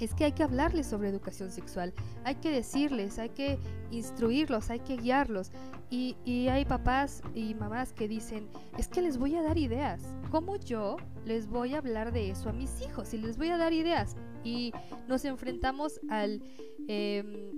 es 0.00 0.14
que 0.14 0.24
hay 0.24 0.32
que 0.32 0.42
hablarles 0.42 0.86
sobre 0.86 1.08
educación 1.08 1.50
sexual, 1.50 1.92
hay 2.24 2.36
que 2.36 2.50
decirles, 2.50 3.18
hay 3.18 3.30
que 3.30 3.58
instruirlos, 3.90 4.70
hay 4.70 4.80
que 4.80 4.96
guiarlos. 4.96 5.50
Y, 5.90 6.16
hay 6.48 6.64
papás 6.64 7.22
y 7.34 7.54
mamás 7.54 7.92
que 7.92 8.08
dicen, 8.08 8.48
es 8.78 8.88
que 8.88 9.00
les 9.00 9.16
voy 9.16 9.36
a 9.36 9.42
dar 9.42 9.58
ideas. 9.58 10.02
¿Cómo 10.30 10.56
yo 10.56 10.96
les 11.24 11.46
voy 11.46 11.74
a 11.74 11.78
hablar 11.78 12.12
de 12.12 12.30
eso 12.30 12.48
a 12.48 12.52
mis 12.52 12.82
hijos? 12.82 13.14
Y 13.14 13.18
les 13.18 13.36
voy 13.36 13.50
a 13.50 13.58
dar 13.58 13.72
ideas. 13.72 14.16
Y 14.42 14.72
nos 15.06 15.24
enfrentamos 15.24 16.00
al, 16.08 16.42
em, 16.88 17.52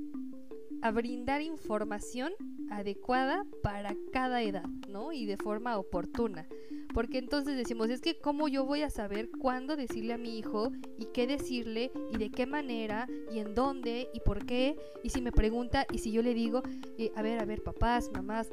a 0.83 0.91
brindar 0.91 1.41
información 1.41 2.33
adecuada 2.71 3.47
para 3.63 3.97
cada 4.13 4.43
edad, 4.43 4.69
¿no? 4.89 5.13
Y 5.13 5.25
de 5.25 5.39
forma 5.39 5.79
oportuna. 5.79 6.47
Porque 6.95 7.19
entonces 7.19 7.57
decimos, 7.57 7.91
es 7.91 8.01
que 8.01 8.19
cómo 8.19 8.49
yo 8.49 8.65
voy 8.65 8.83
a 8.83 8.91
saber 8.91 9.31
cuándo 9.39 9.77
decirle 9.77 10.15
a 10.15 10.19
mi 10.19 10.39
hijo 10.39 10.73
y 10.99 11.07
qué 11.07 11.27
decirle 11.27 11.93
y 12.13 12.19
de 12.19 12.31
qué 12.31 12.47
manera 12.47 13.07
y 13.33 13.39
en 13.39 13.55
dónde 13.55 14.09
y 14.13 14.21
por 14.21 14.47
qué. 14.47 14.77
Y 15.03 15.11
si 15.11 15.21
me 15.21 15.33
pregunta 15.33 15.87
y 15.93 15.99
si 15.99 16.13
yo 16.13 16.23
le 16.23 16.35
digo, 16.35 16.63
eh, 16.99 17.13
a 17.15 17.23
ver, 17.23 17.41
a 17.41 17.45
ver, 17.45 17.63
papás, 17.63 18.11
mamás, 18.13 18.49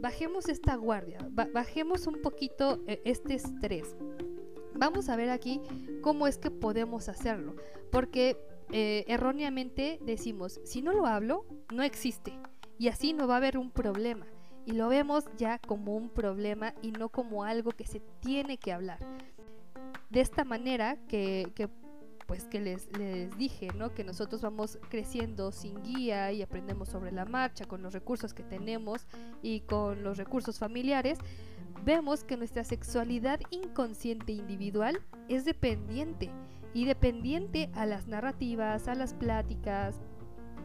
bajemos 0.00 0.48
esta 0.48 0.76
guardia, 0.76 1.18
bajemos 1.52 2.06
un 2.06 2.20
poquito 2.22 2.82
eh, 2.86 3.02
este 3.04 3.34
estrés. 3.34 3.96
Vamos 4.74 5.08
a 5.08 5.16
ver 5.16 5.30
aquí 5.30 5.60
cómo 6.02 6.26
es 6.26 6.38
que 6.38 6.50
podemos 6.50 7.08
hacerlo. 7.08 7.56
Porque 7.90 8.36
eh, 8.72 9.04
erróneamente 9.06 9.98
decimos, 10.02 10.60
si 10.64 10.82
no 10.82 10.92
lo 10.92 11.06
hablo, 11.06 11.46
no 11.72 11.82
existe. 11.82 12.38
Y 12.78 12.88
así 12.88 13.14
no 13.14 13.26
va 13.26 13.34
a 13.34 13.36
haber 13.38 13.56
un 13.56 13.70
problema 13.70 14.26
y 14.66 14.72
lo 14.72 14.88
vemos 14.88 15.24
ya 15.38 15.58
como 15.58 15.96
un 15.96 16.10
problema 16.10 16.74
y 16.82 16.90
no 16.90 17.08
como 17.08 17.44
algo 17.44 17.70
que 17.70 17.86
se 17.86 18.00
tiene 18.20 18.58
que 18.58 18.72
hablar. 18.72 18.98
De 20.10 20.20
esta 20.20 20.44
manera 20.44 20.96
que, 21.08 21.52
pues 22.26 22.44
que 22.44 22.60
les, 22.60 22.88
les, 22.98 23.36
dije, 23.38 23.68
¿no? 23.76 23.94
Que 23.94 24.02
nosotros 24.02 24.42
vamos 24.42 24.78
creciendo 24.90 25.52
sin 25.52 25.82
guía 25.82 26.32
y 26.32 26.42
aprendemos 26.42 26.88
sobre 26.88 27.12
la 27.12 27.24
marcha 27.24 27.64
con 27.64 27.80
los 27.82 27.92
recursos 27.94 28.34
que 28.34 28.42
tenemos 28.42 29.06
y 29.40 29.60
con 29.60 30.02
los 30.02 30.18
recursos 30.18 30.58
familiares, 30.58 31.18
vemos 31.84 32.24
que 32.24 32.36
nuestra 32.36 32.64
sexualidad 32.64 33.40
inconsciente 33.50 34.32
individual 34.32 35.00
es 35.28 35.44
dependiente 35.44 36.30
y 36.74 36.84
dependiente 36.84 37.70
a 37.74 37.86
las 37.86 38.08
narrativas, 38.08 38.88
a 38.88 38.94
las 38.94 39.14
pláticas, 39.14 40.00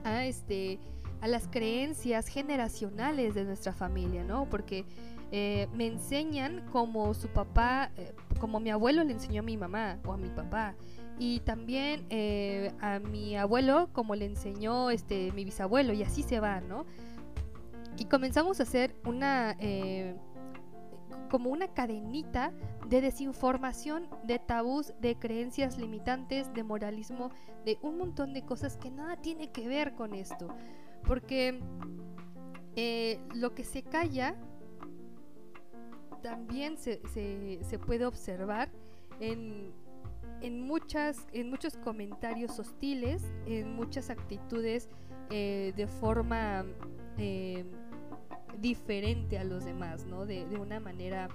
a 0.04 0.26
este 0.26 0.80
a 1.22 1.28
las 1.28 1.48
creencias 1.48 2.28
generacionales 2.28 3.36
de 3.36 3.46
nuestra 3.46 3.74
familia, 3.74 4.24
¿no? 4.24 4.50
Porque 4.50 4.86
eh, 5.32 5.68
me 5.74 5.88
enseñan 5.88 6.66
como 6.72 7.14
su 7.14 7.28
papá, 7.30 7.92
eh, 7.96 8.14
como 8.40 8.60
mi 8.60 8.72
abuelo 8.72 9.04
le 9.04 9.14
enseñó 9.14 9.42
a 9.42 9.46
mi 9.46 9.56
mamá 9.56 10.00
o 10.06 10.14
a 10.14 10.18
mi 10.18 10.30
papá. 10.30 10.76
Y 11.20 11.42
también 11.42 12.06
eh, 12.10 12.74
a 12.82 13.00
mi 13.00 13.38
abuelo 13.38 13.90
como 13.94 14.16
le 14.16 14.26
enseñó 14.26 14.90
este, 14.90 15.32
mi 15.34 15.46
bisabuelo 15.46 15.94
y 15.94 16.02
así 16.02 16.24
se 16.24 16.40
va, 16.40 16.60
¿no? 16.60 16.86
Y 17.98 18.06
comenzamos 18.06 18.60
a 18.60 18.64
hacer 18.64 18.96
una 19.06 19.56
como 21.32 21.50
una 21.50 21.70
cadenita 21.70 22.52
de 22.90 23.00
desinformación, 23.00 24.10
de 24.26 24.38
tabús, 24.38 24.94
de 25.00 25.16
creencias 25.16 25.78
limitantes, 25.78 26.54
de 26.54 26.64
moralismo, 26.64 27.32
de 27.64 27.80
un 27.82 27.98
montón 27.98 28.34
de 28.34 28.44
cosas 28.44 28.76
que 28.76 28.92
nada 28.92 29.16
tiene 29.16 29.50
que 29.50 29.66
ver 29.70 29.94
con 29.94 30.14
esto. 30.14 30.50
Porque 31.06 31.60
eh, 32.76 33.20
lo 33.36 33.54
que 33.54 33.64
se 33.64 33.84
calla 33.84 34.36
también 36.22 36.78
se, 36.78 37.02
se, 37.08 37.80
puede 37.80 38.06
observar 38.06 38.70
en, 39.20 39.72
en, 40.42 40.62
muchas, 40.62 41.28
en 41.34 41.50
muchos 41.50 41.78
comentarios 41.78 42.60
hostiles, 42.60 43.24
en 43.46 43.76
muchas 43.76 44.10
actitudes 44.10 44.88
eh, 45.32 45.74
de 45.76 45.88
forma 45.88 46.64
eh, 47.18 47.66
diferente 48.60 49.40
a 49.40 49.44
los 49.44 49.66
demás, 49.66 50.06
¿no? 50.06 50.26
De, 50.26 50.46
de 50.48 50.58
una 50.58 50.80
manera 50.80 51.28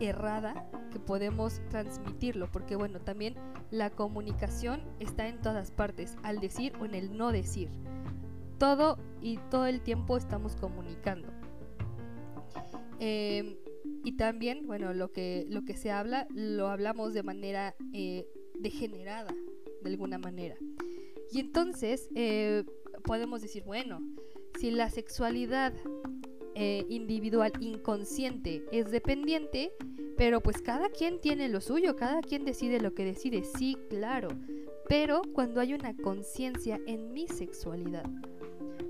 errada 0.00 0.68
que 0.90 0.98
podemos 0.98 1.60
transmitirlo, 1.70 2.50
porque 2.50 2.76
bueno, 2.76 3.00
también 3.00 3.34
la 3.76 3.90
comunicación 3.90 4.80
está 5.00 5.28
en 5.28 5.40
todas 5.40 5.70
partes, 5.70 6.16
al 6.22 6.40
decir 6.40 6.72
o 6.80 6.86
en 6.86 6.94
el 6.94 7.16
no 7.16 7.30
decir. 7.30 7.68
Todo 8.58 8.98
y 9.20 9.38
todo 9.50 9.66
el 9.66 9.82
tiempo 9.82 10.16
estamos 10.16 10.56
comunicando. 10.56 11.28
Em, 12.98 13.56
y 14.02 14.16
también, 14.16 14.66
bueno, 14.66 14.94
lo 14.94 15.12
que, 15.12 15.44
lo 15.50 15.62
que 15.64 15.76
se 15.76 15.90
habla, 15.90 16.26
lo 16.30 16.68
hablamos 16.68 17.12
de 17.12 17.22
manera 17.22 17.76
eh, 17.92 18.26
degenerada, 18.58 19.34
de 19.82 19.90
alguna 19.90 20.18
manera. 20.18 20.56
Y 21.30 21.40
entonces 21.40 22.08
eh, 22.14 22.64
podemos 23.04 23.42
decir, 23.42 23.62
bueno, 23.64 24.00
si 24.58 24.70
la 24.70 24.88
sexualidad 24.88 25.74
eh, 26.54 26.86
individual 26.88 27.52
inconsciente 27.60 28.64
es 28.72 28.90
dependiente, 28.90 29.72
pero 30.16 30.40
pues 30.40 30.62
cada 30.62 30.88
quien 30.88 31.20
tiene 31.20 31.48
lo 31.48 31.60
suyo, 31.60 31.96
cada 31.96 32.20
quien 32.20 32.44
decide 32.44 32.80
lo 32.80 32.94
que 32.94 33.04
decide, 33.04 33.44
sí, 33.44 33.76
claro, 33.90 34.28
pero 34.88 35.22
cuando 35.34 35.60
hay 35.60 35.74
una 35.74 35.96
conciencia 35.96 36.80
en 36.86 37.12
mi 37.12 37.28
sexualidad, 37.28 38.04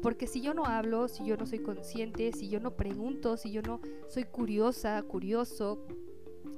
Porque 0.02 0.26
si 0.26 0.40
yo 0.40 0.54
no 0.54 0.66
hablo, 0.66 1.08
si 1.08 1.24
yo 1.24 1.36
no 1.36 1.46
soy 1.46 1.58
consciente, 1.58 2.30
si 2.32 2.48
yo 2.48 2.60
no 2.60 2.76
pregunto, 2.76 3.36
si 3.36 3.50
yo 3.50 3.60
no 3.62 3.80
soy 4.08 4.24
curiosa, 4.24 5.02
curioso, 5.02 5.84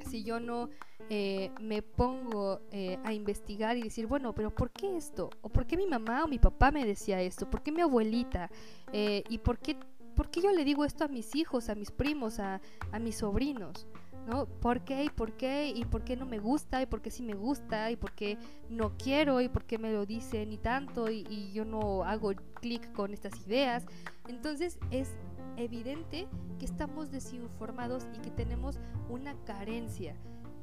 si 0.07 0.23
yo 0.23 0.39
no 0.39 0.69
eh, 1.09 1.51
me 1.61 1.81
pongo 1.81 2.61
eh, 2.71 2.99
a 3.05 3.15
investigar 3.15 3.77
y 3.79 3.83
decir, 3.83 4.07
bueno, 4.07 4.35
pero 4.35 4.55
¿por 4.55 4.71
qué 4.71 4.97
esto? 4.97 5.31
¿O 5.41 5.49
por 5.49 5.67
qué 5.67 5.77
mi 5.77 5.87
mamá 5.87 6.25
o 6.25 6.29
mi 6.29 6.39
papá 6.39 6.71
me 6.71 6.85
decía 6.85 7.23
esto? 7.23 7.49
¿Por 7.49 7.63
qué 7.63 7.73
mi 7.73 7.81
abuelita? 7.81 8.51
Eh, 8.93 9.23
¿Y 9.31 9.39
por 9.39 9.59
qué, 9.59 9.77
por 10.15 10.31
qué 10.31 10.43
yo 10.43 10.53
le 10.53 10.65
digo 10.65 10.85
esto 10.85 11.05
a 11.05 11.09
mis 11.09 11.35
hijos, 11.35 11.71
a 11.71 11.75
mis 11.75 11.91
primos, 11.91 12.41
a, 12.41 12.61
a 12.93 12.99
mis 12.99 13.17
sobrinos? 13.17 13.87
¿No? 14.29 14.47
¿Por 14.47 14.83
qué 14.83 15.05
y 15.05 15.09
por 15.09 15.33
qué 15.33 15.73
y 15.75 15.85
por 15.87 16.05
qué 16.05 16.15
no 16.15 16.27
me 16.27 16.39
gusta 16.39 16.83
y 16.83 16.87
por 16.87 17.01
qué 17.01 17.11
sí 17.11 17.23
me 17.23 17.35
gusta 17.35 17.91
y 17.91 17.97
por 17.97 18.13
qué 18.13 18.37
no 18.69 18.97
quiero 18.99 19.41
y 19.41 19.49
por 19.49 19.65
qué 19.65 19.79
me 19.79 19.91
lo 19.91 20.05
dicen 20.05 20.53
y 20.53 20.59
tanto 20.59 21.11
y, 21.11 21.51
yo 21.53 21.65
no 21.65 22.05
hago 22.05 22.33
clic 22.61 22.93
con 22.93 23.15
estas 23.15 23.41
ideas? 23.47 23.87
Entonces 24.29 24.79
es 24.91 25.17
evidente 25.57 26.29
que 26.59 26.67
estamos 26.67 27.11
desinformados 27.11 28.07
y 28.15 28.19
que 28.19 28.31
tenemos 28.31 28.79
una 29.09 29.35
carencia. 29.45 30.15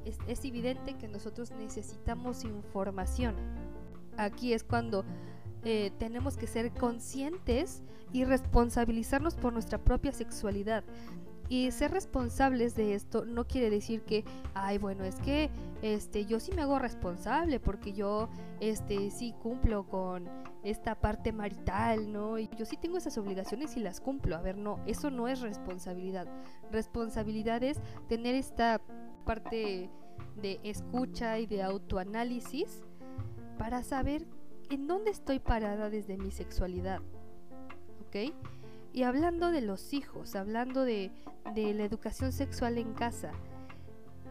Es, 0.04 0.18
es 0.28 0.44
evidente 0.44 0.94
que 0.94 1.08
nosotros 1.08 1.50
necesitamos 1.50 2.44
información. 2.44 3.34
Aquí 4.16 4.52
es 4.52 4.62
cuando 4.62 5.04
eh, 5.64 5.90
tenemos 5.98 6.36
que 6.36 6.46
ser 6.46 6.72
conscientes 6.72 7.82
y 8.12 8.24
responsabilizarnos 8.24 9.34
por 9.34 9.52
nuestra 9.52 9.78
propia 9.78 10.12
sexualidad. 10.12 10.84
Y 11.48 11.70
ser 11.70 11.92
responsables 11.92 12.74
de 12.74 12.94
esto 12.94 13.24
no 13.24 13.46
quiere 13.46 13.70
decir 13.70 14.02
que, 14.02 14.24
ay, 14.54 14.78
bueno, 14.78 15.04
es 15.04 15.16
que 15.20 15.50
este 15.82 16.26
yo 16.26 16.40
sí 16.40 16.52
me 16.52 16.62
hago 16.62 16.78
responsable 16.78 17.60
porque 17.60 17.92
yo 17.92 18.28
este 18.60 19.10
sí 19.10 19.34
cumplo 19.42 19.86
con 19.86 20.28
esta 20.64 20.96
parte 20.96 21.32
marital, 21.32 22.12
¿no? 22.12 22.38
Y 22.38 22.48
yo 22.56 22.64
sí 22.64 22.76
tengo 22.76 22.98
esas 22.98 23.16
obligaciones 23.18 23.76
y 23.76 23.80
las 23.80 24.00
cumplo. 24.00 24.36
A 24.36 24.40
ver, 24.40 24.56
no, 24.56 24.80
eso 24.86 25.10
no 25.10 25.28
es 25.28 25.40
responsabilidad. 25.40 26.26
Responsabilidad 26.72 27.62
es 27.62 27.78
tener 28.08 28.34
esta 28.34 28.80
parte 29.24 29.88
de 30.40 30.60
escucha 30.64 31.38
y 31.38 31.46
de 31.46 31.62
autoanálisis 31.62 32.82
para 33.58 33.82
saber 33.82 34.26
en 34.70 34.86
dónde 34.86 35.10
estoy 35.12 35.38
parada 35.38 35.90
desde 35.90 36.16
mi 36.16 36.30
sexualidad. 36.30 37.00
¿Ok? 38.06 38.34
Y 38.96 39.02
hablando 39.02 39.50
de 39.50 39.60
los 39.60 39.92
hijos, 39.92 40.34
hablando 40.36 40.86
de, 40.86 41.12
la 41.54 41.84
educación 41.84 42.32
sexual 42.32 42.78
en 42.78 42.94
casa, 42.94 43.30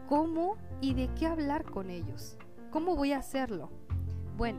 ¿cómo 0.08 0.56
y 0.80 0.94
de 0.94 1.08
qué 1.14 1.28
hablar 1.28 1.64
con 1.64 1.88
ellos? 1.88 2.36
¿Cómo 2.72 2.96
voy 2.96 3.12
a 3.12 3.18
hacerlo? 3.18 3.70
Bueno, 4.36 4.58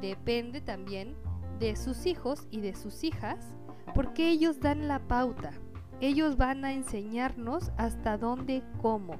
depende 0.00 0.60
también 0.60 1.14
de 1.60 1.76
sus 1.76 2.04
hijos 2.06 2.48
y 2.50 2.62
de 2.62 2.74
sus 2.74 3.04
hijas, 3.04 3.54
porque 3.94 4.28
ellos 4.28 4.58
dan 4.58 4.88
la 4.88 5.06
pauta. 5.06 5.52
Ellos 6.00 6.36
van 6.36 6.64
a 6.64 6.72
enseñarnos 6.72 7.70
hasta 7.76 8.18
dónde, 8.18 8.64
cómo 8.82 9.14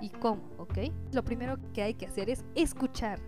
y 0.00 0.10
cómo, 0.10 0.42
¿ok? 0.58 0.90
Lo 1.12 1.24
primero 1.24 1.56
que 1.72 1.82
hay 1.82 1.94
que 1.94 2.06
hacer 2.06 2.30
es 2.30 2.44
escuchar. 2.56 3.20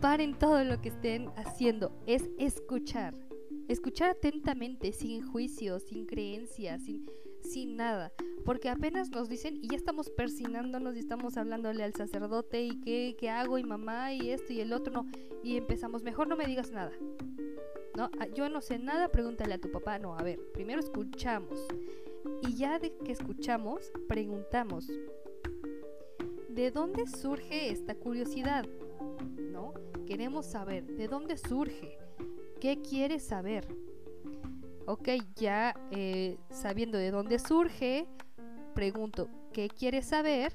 Paren 0.00 0.38
todo 0.38 0.64
lo 0.64 0.80
que 0.80 0.88
estén 0.88 1.28
haciendo, 1.36 1.92
es 2.06 2.30
escuchar. 2.38 3.25
Escuchar 3.68 4.10
atentamente, 4.10 4.92
sin 4.92 5.26
juicio, 5.26 5.80
sin 5.80 6.06
creencias, 6.06 6.82
sin, 6.82 7.04
sin 7.40 7.76
nada. 7.76 8.12
Porque 8.44 8.68
apenas 8.68 9.10
nos 9.10 9.28
dicen 9.28 9.58
y 9.60 9.68
ya 9.68 9.76
estamos 9.76 10.08
persinándonos 10.10 10.94
y 10.94 11.00
estamos 11.00 11.36
hablándole 11.36 11.82
al 11.82 11.92
sacerdote 11.92 12.62
y 12.62 12.80
qué, 12.80 13.16
qué 13.18 13.28
hago 13.28 13.58
y 13.58 13.64
mamá 13.64 14.12
y 14.12 14.30
esto 14.30 14.52
y 14.52 14.60
el 14.60 14.72
otro, 14.72 14.92
no. 14.92 15.06
Y 15.42 15.56
empezamos, 15.56 16.04
mejor 16.04 16.28
no 16.28 16.36
me 16.36 16.46
digas 16.46 16.70
nada. 16.70 16.92
¿No? 17.96 18.10
Ah, 18.20 18.28
yo 18.34 18.48
no 18.48 18.60
sé 18.60 18.78
nada, 18.78 19.08
pregúntale 19.08 19.54
a 19.54 19.58
tu 19.58 19.72
papá. 19.72 19.98
No, 19.98 20.16
a 20.16 20.22
ver, 20.22 20.38
primero 20.52 20.80
escuchamos. 20.80 21.66
Y 22.42 22.54
ya 22.54 22.78
de 22.78 22.96
que 22.98 23.10
escuchamos, 23.10 23.90
preguntamos. 24.06 24.86
¿De 26.48 26.70
dónde 26.70 27.06
surge 27.06 27.70
esta 27.70 27.96
curiosidad? 27.96 28.64
¿No? 29.50 29.74
Queremos 30.06 30.46
saber, 30.46 30.86
¿de 30.86 31.08
dónde 31.08 31.36
surge? 31.36 31.98
¿Qué 32.60 32.80
quieres 32.80 33.26
saber? 33.26 33.68
Ok, 34.86 35.08
ya 35.34 35.74
eh, 35.90 36.38
sabiendo 36.50 36.96
de 36.96 37.10
dónde 37.10 37.38
surge, 37.38 38.06
pregunto, 38.74 39.28
¿qué 39.52 39.68
quieres 39.68 40.06
saber? 40.06 40.54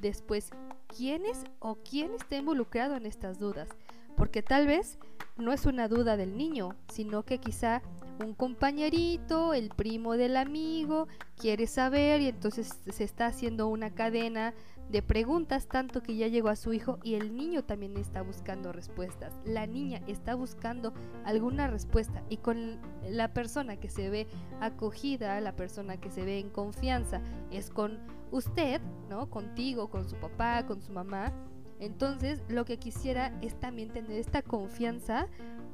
Después, 0.00 0.50
¿quién 0.88 1.24
es 1.24 1.44
o 1.58 1.76
quién 1.76 2.12
está 2.14 2.36
involucrado 2.36 2.96
en 2.96 3.06
estas 3.06 3.38
dudas? 3.38 3.68
Porque 4.16 4.42
tal 4.42 4.66
vez 4.66 4.98
no 5.36 5.52
es 5.52 5.64
una 5.64 5.88
duda 5.88 6.16
del 6.16 6.36
niño, 6.36 6.76
sino 6.92 7.24
que 7.24 7.38
quizá 7.38 7.82
un 8.22 8.34
compañerito, 8.34 9.54
el 9.54 9.70
primo 9.70 10.16
del 10.16 10.36
amigo, 10.36 11.08
quiere 11.36 11.66
saber 11.66 12.20
y 12.20 12.28
entonces 12.28 12.78
se 12.90 13.04
está 13.04 13.26
haciendo 13.26 13.68
una 13.68 13.90
cadena 13.94 14.54
de 14.92 15.00
preguntas 15.00 15.66
tanto 15.68 16.02
que 16.02 16.16
ya 16.16 16.28
llegó 16.28 16.50
a 16.50 16.56
su 16.56 16.74
hijo 16.74 16.98
y 17.02 17.14
el 17.14 17.34
niño 17.34 17.64
también 17.64 17.96
está 17.96 18.20
buscando 18.20 18.72
respuestas. 18.72 19.32
La 19.46 19.66
niña 19.66 20.02
está 20.06 20.34
buscando 20.34 20.92
alguna 21.24 21.66
respuesta 21.66 22.22
y 22.28 22.36
con 22.36 22.78
la 23.08 23.32
persona 23.32 23.78
que 23.78 23.88
se 23.88 24.10
ve 24.10 24.26
acogida, 24.60 25.40
la 25.40 25.56
persona 25.56 25.96
que 25.96 26.10
se 26.10 26.26
ve 26.26 26.38
en 26.38 26.50
confianza, 26.50 27.22
es 27.50 27.70
con 27.70 28.00
usted, 28.30 28.82
¿no? 29.08 29.30
Contigo, 29.30 29.88
con 29.88 30.06
su 30.06 30.16
papá, 30.16 30.66
con 30.66 30.82
su 30.82 30.92
mamá. 30.92 31.32
Entonces, 31.80 32.42
lo 32.48 32.66
que 32.66 32.76
quisiera 32.76 33.32
es 33.40 33.58
también 33.58 33.88
tener 33.88 34.18
esta 34.18 34.42
confianza 34.42 35.26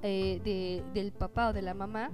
eh, 0.03 0.41
de, 0.45 0.85
del 0.95 1.11
papá 1.11 1.49
o 1.49 1.53
de 1.53 1.63
la 1.63 1.75
mamá 1.75 2.13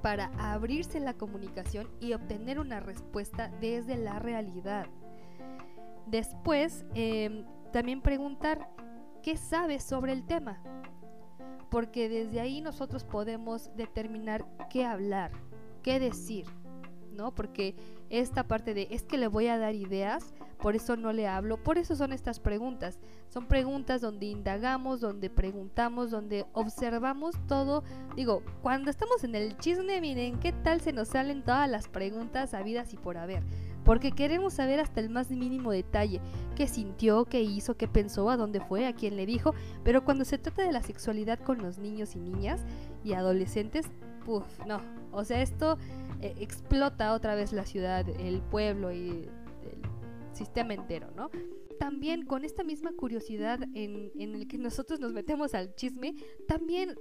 para 0.00 0.30
abrirse 0.38 1.00
la 1.00 1.14
comunicación 1.14 1.88
y 2.00 2.12
obtener 2.12 2.60
una 2.60 2.78
respuesta 2.78 3.50
desde 3.60 3.96
la 3.96 4.20
realidad. 4.20 4.86
Después, 6.10 6.84
em, 6.94 7.44
también 7.72 8.02
preguntar 8.02 8.68
qué 9.22 9.36
sabes 9.36 9.84
sobre 9.84 10.12
el 10.12 10.26
tema, 10.26 10.60
porque 11.70 12.08
desde 12.08 12.40
ahí 12.40 12.60
nosotros 12.60 13.04
podemos 13.04 13.70
determinar 13.76 14.44
qué 14.70 14.84
hablar, 14.84 15.30
qué 15.82 16.00
decir, 16.00 16.46
¿no? 17.12 17.32
Porque 17.32 17.76
esta 18.08 18.48
parte 18.48 18.74
de 18.74 18.88
es 18.90 19.04
que 19.04 19.18
le 19.18 19.28
voy 19.28 19.46
a 19.46 19.58
dar 19.58 19.76
ideas, 19.76 20.34
por 20.58 20.74
eso 20.74 20.96
no 20.96 21.12
le 21.12 21.28
hablo, 21.28 21.62
por 21.62 21.78
eso 21.78 21.94
son 21.94 22.12
estas 22.12 22.40
preguntas. 22.40 22.98
Son 23.28 23.46
preguntas 23.46 24.00
donde 24.00 24.26
indagamos, 24.26 25.00
donde 25.00 25.30
preguntamos, 25.30 26.10
donde 26.10 26.44
observamos 26.52 27.36
todo. 27.46 27.84
Digo, 28.16 28.42
cuando 28.62 28.90
estamos 28.90 29.22
en 29.22 29.36
el 29.36 29.56
chisme, 29.58 30.00
miren 30.00 30.40
qué 30.40 30.52
tal 30.52 30.80
se 30.80 30.92
nos 30.92 31.08
salen 31.08 31.44
todas 31.44 31.70
las 31.70 31.88
preguntas 31.88 32.52
habidas 32.52 32.92
y 32.92 32.96
por 32.96 33.16
haber 33.16 33.44
porque 33.90 34.12
queremos 34.12 34.54
saber 34.54 34.78
hasta 34.78 35.00
el 35.00 35.10
más 35.10 35.32
mínimo 35.32 35.72
detalle, 35.72 36.20
qué 36.54 36.68
sintió, 36.68 37.24
qué 37.24 37.42
hizo, 37.42 37.76
qué 37.76 37.88
pensó, 37.88 38.30
a 38.30 38.36
dónde 38.36 38.60
fue, 38.60 38.86
a 38.86 38.92
quién 38.92 39.16
le 39.16 39.26
dijo, 39.26 39.52
pero 39.82 40.04
cuando 40.04 40.24
se 40.24 40.38
trata 40.38 40.62
de 40.62 40.70
la 40.70 40.80
sexualidad 40.80 41.40
con 41.40 41.60
los 41.60 41.78
niños 41.78 42.14
y 42.14 42.20
niñas 42.20 42.64
y 43.02 43.14
adolescentes, 43.14 43.86
puff, 44.24 44.46
no, 44.64 44.80
o 45.10 45.24
sea, 45.24 45.42
esto 45.42 45.76
eh, 46.20 46.36
explota 46.38 47.14
otra 47.14 47.34
vez 47.34 47.52
la 47.52 47.66
ciudad, 47.66 48.08
el 48.08 48.40
pueblo 48.42 48.92
y 48.92 49.08
el 49.08 49.82
sistema 50.34 50.72
entero, 50.74 51.10
¿no? 51.16 51.28
También 51.80 52.26
con 52.26 52.44
esta 52.44 52.62
misma 52.62 52.92
curiosidad 52.92 53.60
en, 53.74 54.12
en 54.14 54.36
el 54.36 54.46
que 54.46 54.58
nosotros 54.58 55.00
nos 55.00 55.12
metemos 55.12 55.52
al 55.52 55.74
chisme, 55.74 56.14
también 56.46 56.94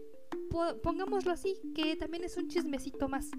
pongámoslo 0.82 1.32
así, 1.32 1.56
que 1.75 1.95
también 1.97 2.23
es 2.23 2.36
un 2.36 2.47
chismecito 2.47 3.08
más, 3.08 3.30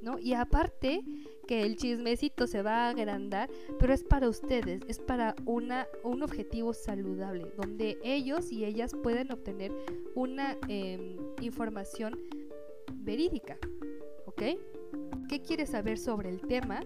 ¿no? 0.00 0.16
Y 0.20 0.34
aparte 0.34 1.02
que 1.46 1.62
el 1.62 1.76
chismecito 1.76 2.46
se 2.46 2.62
va 2.62 2.86
a 2.86 2.88
agrandar, 2.90 3.50
pero 3.78 3.92
es 3.92 4.02
para 4.04 4.28
ustedes, 4.28 4.82
es 4.88 4.98
para 4.98 5.34
una, 5.44 5.86
un 6.02 6.22
objetivo 6.22 6.72
saludable, 6.72 7.52
donde 7.56 7.98
ellos 8.02 8.50
y 8.50 8.64
ellas 8.64 8.94
pueden 9.02 9.32
obtener 9.32 9.72
una 10.14 10.56
em, 10.68 11.16
información 11.40 12.18
verídica, 12.92 13.58
¿ok? 14.26 14.42
¿Qué 15.28 15.42
quieres 15.42 15.70
saber 15.70 15.98
sobre 15.98 16.30
el 16.30 16.40
tema? 16.40 16.82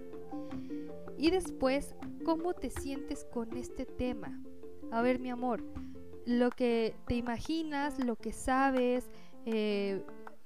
Y 1.17 1.31
después, 1.31 1.95
¿cómo 2.25 2.55
te 2.55 2.71
sientes 2.71 3.25
con 3.25 3.57
este 3.57 3.87
tema? 3.87 4.41
A 4.91 5.03
ver, 5.03 5.19
mi 5.19 5.31
amor, 5.31 5.63
lo 6.25 6.51
que 6.51 6.95
te 7.07 7.15
imaginas, 7.15 7.99
lo 7.99 8.15
que 8.17 8.33
sabes, 8.33 9.11
eh, 9.47 10.03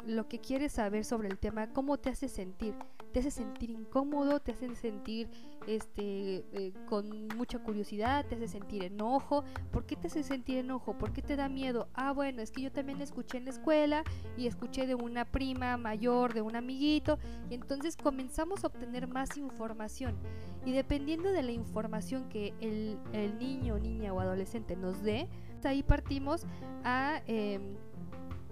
lo 0.07 0.29
que 0.29 0.39
quieres 0.39 0.73
saber 0.73 1.05
sobre 1.05 1.29
el 1.29 1.39
tema, 1.39 1.73
cómo 1.73 1.99
te 1.99 2.11
hace 2.11 2.29
sentir. 2.29 2.75
Te 3.13 3.21
hace 3.21 3.31
sentir 3.31 3.71
incómodo, 3.71 4.41
te 4.41 4.53
hace 4.53 4.75
sentir 4.75 5.29
este, 5.67 6.45
eh, 6.53 6.73
con 6.89 7.29
mucha 7.37 7.59
curiosidad, 7.59 8.25
te 8.27 8.37
hace 8.37 8.49
sentir 8.49 8.85
enojo. 8.85 9.45
¿Por 9.71 9.85
qué 9.85 9.97
te 9.97 10.07
hace 10.07 10.23
sentir 10.23 10.59
enojo? 10.59 10.97
¿Por 10.97 11.13
qué 11.13 11.21
te 11.21 11.37
da 11.37 11.49
miedo? 11.49 11.89
Ah, 11.95 12.13
bueno, 12.13 12.41
es 12.41 12.51
que 12.51 12.63
yo 12.63 12.73
también 12.73 13.01
escuché 13.03 13.39
en 13.39 13.45
la 13.45 13.51
escuela 13.51 14.03
y 14.37 14.47
escuché 14.47 14.87
de 14.87 14.95
una 14.95 15.27
prima 15.27 15.77
mayor, 15.77 16.33
de 16.33 16.41
un 16.41 16.57
amiguito, 16.57 17.19
y 17.51 17.55
entonces 17.55 17.97
comenzamos 17.97 18.65
a 18.65 18.69
obtener 18.69 19.07
más 19.07 19.37
información. 19.37 20.17
Y 20.65 20.73
dependiendo 20.73 21.33
de 21.33 21.43
la 21.43 21.53
información 21.53 22.29
que 22.29 22.55
el, 22.61 22.99
niño, 23.39 23.79
niña 23.79 24.13
o 24.13 24.21
adolescente 24.21 24.75
nos 24.75 25.03
dé, 25.03 25.29
ahí 25.65 25.83
partimos 25.83 26.47
a... 26.85 27.23
Em, 27.27 27.77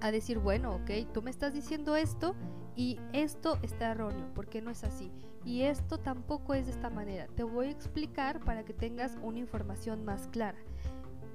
a 0.03 0.11
decir, 0.11 0.39
bueno, 0.39 0.77
ok, 0.77 1.13
tú 1.13 1.21
me 1.21 1.31
estás 1.31 1.53
diciendo 1.53 1.95
esto 1.95 2.35
y 2.81 2.99
esto 3.13 3.59
está 3.61 3.91
erróneo, 3.91 4.33
porque 4.35 4.63
no 4.63 4.71
es 4.71 4.85
así. 4.85 5.13
Y 5.45 5.65
esto 5.65 5.99
tampoco 5.99 6.55
es 6.55 6.65
de 6.65 6.73
esta 6.73 6.89
manera. 6.89 7.27
Te 7.37 7.43
voy 7.43 7.67
a 7.67 7.71
explicar 7.73 8.41
para 8.41 8.65
que 8.65 8.73
tengas 8.73 9.19
una 9.23 9.39
información 9.39 10.03
más 10.03 10.29
clara. 10.29 10.57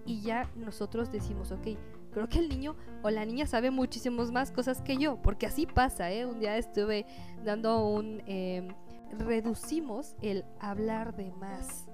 Y 0.07 0.21
ya 0.21 0.49
nosotros 0.55 1.11
decimos, 1.11 1.51
ok, 1.51 1.67
creo 2.11 2.27
que 2.29 2.39
el 2.39 2.49
niño 2.49 2.75
o 3.03 3.11
la 3.11 3.25
niña 3.25 3.45
sabe 3.45 3.69
muchísimas 3.69 4.31
más 4.31 4.51
cosas 4.51 4.81
que 4.81 4.97
yo, 4.97 5.21
porque 5.21 5.45
así 5.45 5.67
pasa, 5.67 6.11
¿eh? 6.11 6.25
Un 6.25 6.39
día 6.39 6.57
estuve 6.57 7.05
dando 7.43 7.89
un... 7.89 8.23
Em, 8.25 8.69
reducimos 9.11 10.15
el 10.23 10.45
hablar 10.59 11.15
de 11.15 11.31
más. 11.33 11.85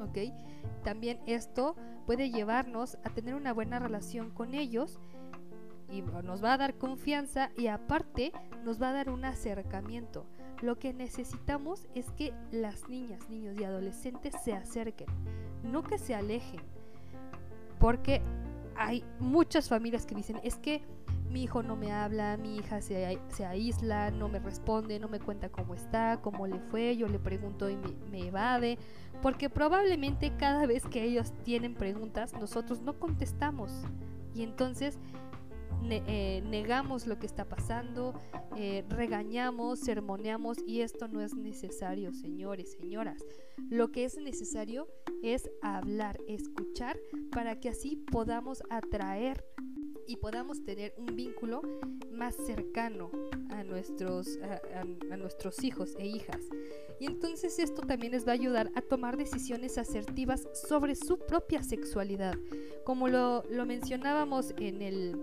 ¿Ok? 0.00 0.34
También 0.82 1.20
esto 1.26 1.76
puede 2.04 2.32
llevarnos 2.32 2.98
a 3.04 3.10
tener 3.10 3.36
una 3.36 3.52
buena 3.52 3.78
relación 3.78 4.30
con 4.30 4.54
ellos 4.54 4.98
y 5.90 6.02
nos 6.02 6.42
va 6.42 6.54
a 6.54 6.58
dar 6.58 6.74
confianza 6.74 7.50
y 7.56 7.68
aparte 7.68 8.32
nos 8.64 8.80
va 8.80 8.90
a 8.90 8.92
dar 8.92 9.10
un 9.10 9.24
acercamiento. 9.24 10.26
Lo 10.62 10.78
que 10.78 10.94
necesitamos 10.94 11.86
es 11.94 12.10
que 12.12 12.32
las 12.50 12.88
niñas, 12.88 13.28
niños 13.28 13.56
y 13.58 13.64
adolescentes 13.64 14.34
se 14.42 14.52
acerquen, 14.52 15.08
no 15.62 15.82
que 15.82 15.98
se 15.98 16.14
alejen. 16.14 16.60
Porque 17.78 18.22
hay 18.76 19.04
muchas 19.18 19.68
familias 19.68 20.06
que 20.06 20.14
dicen, 20.14 20.40
es 20.42 20.56
que 20.56 20.82
mi 21.34 21.42
hijo 21.42 21.64
no 21.64 21.74
me 21.74 21.90
habla, 21.90 22.36
mi 22.36 22.56
hija 22.56 22.80
se, 22.80 23.18
se, 23.28 23.44
aísla, 23.44 24.12
no 24.12 24.28
me 24.28 24.38
responde, 24.38 25.00
no 25.00 25.08
me 25.08 25.18
cuenta 25.18 25.48
cómo 25.48 25.74
está, 25.74 26.20
cómo 26.22 26.46
le 26.46 26.60
fue, 26.60 26.96
yo 26.96 27.08
le 27.08 27.18
pregunto 27.18 27.68
y 27.68 27.76
me, 27.76 27.88
me, 28.10 28.28
evade, 28.28 28.78
porque 29.20 29.50
probablemente 29.50 30.32
cada 30.36 30.64
vez 30.66 30.86
que 30.86 31.02
ellos 31.02 31.32
tienen 31.42 31.74
preguntas 31.74 32.32
nosotros 32.34 32.82
no 32.82 33.00
contestamos 33.00 33.72
y 34.32 34.44
entonces 34.44 34.98
eh, 35.90 36.42
negamos 36.46 37.06
lo 37.06 37.18
que 37.18 37.26
está 37.26 37.44
pasando, 37.48 38.14
eh, 38.56 38.84
regañamos, 38.88 39.80
sermoneamos 39.80 40.58
y 40.66 40.80
esto 40.80 41.08
no 41.08 41.20
es 41.20 41.34
necesario, 41.34 42.12
señores, 42.12 42.72
señoras. 42.72 43.22
Lo 43.70 43.90
que 43.92 44.04
es 44.04 44.16
necesario 44.16 44.88
es 45.22 45.50
hablar, 45.62 46.18
escuchar, 46.28 46.98
para 47.30 47.60
que 47.60 47.68
así 47.68 47.96
podamos 47.96 48.62
atraer 48.70 49.44
y 50.06 50.16
podamos 50.16 50.62
tener 50.64 50.94
un 50.98 51.16
vínculo 51.16 51.62
más 52.10 52.34
cercano 52.34 53.10
a 53.50 53.64
nuestros, 53.64 54.38
a, 54.74 55.16
nuestros 55.16 55.62
hijos 55.64 55.94
e 55.98 56.06
hijas. 56.06 56.40
Y 57.00 57.06
entonces 57.06 57.58
esto 57.58 57.82
también 57.82 58.12
les 58.12 58.26
va 58.26 58.32
a 58.32 58.34
ayudar 58.34 58.70
a 58.74 58.82
tomar 58.82 59.16
decisiones 59.16 59.78
asertivas 59.78 60.46
sobre 60.68 60.94
su 60.94 61.18
propia 61.18 61.62
sexualidad. 61.62 62.34
Como 62.84 63.08
lo, 63.08 63.42
lo 63.50 63.66
mencionábamos 63.66 64.54
en 64.58 64.82
el 64.82 65.16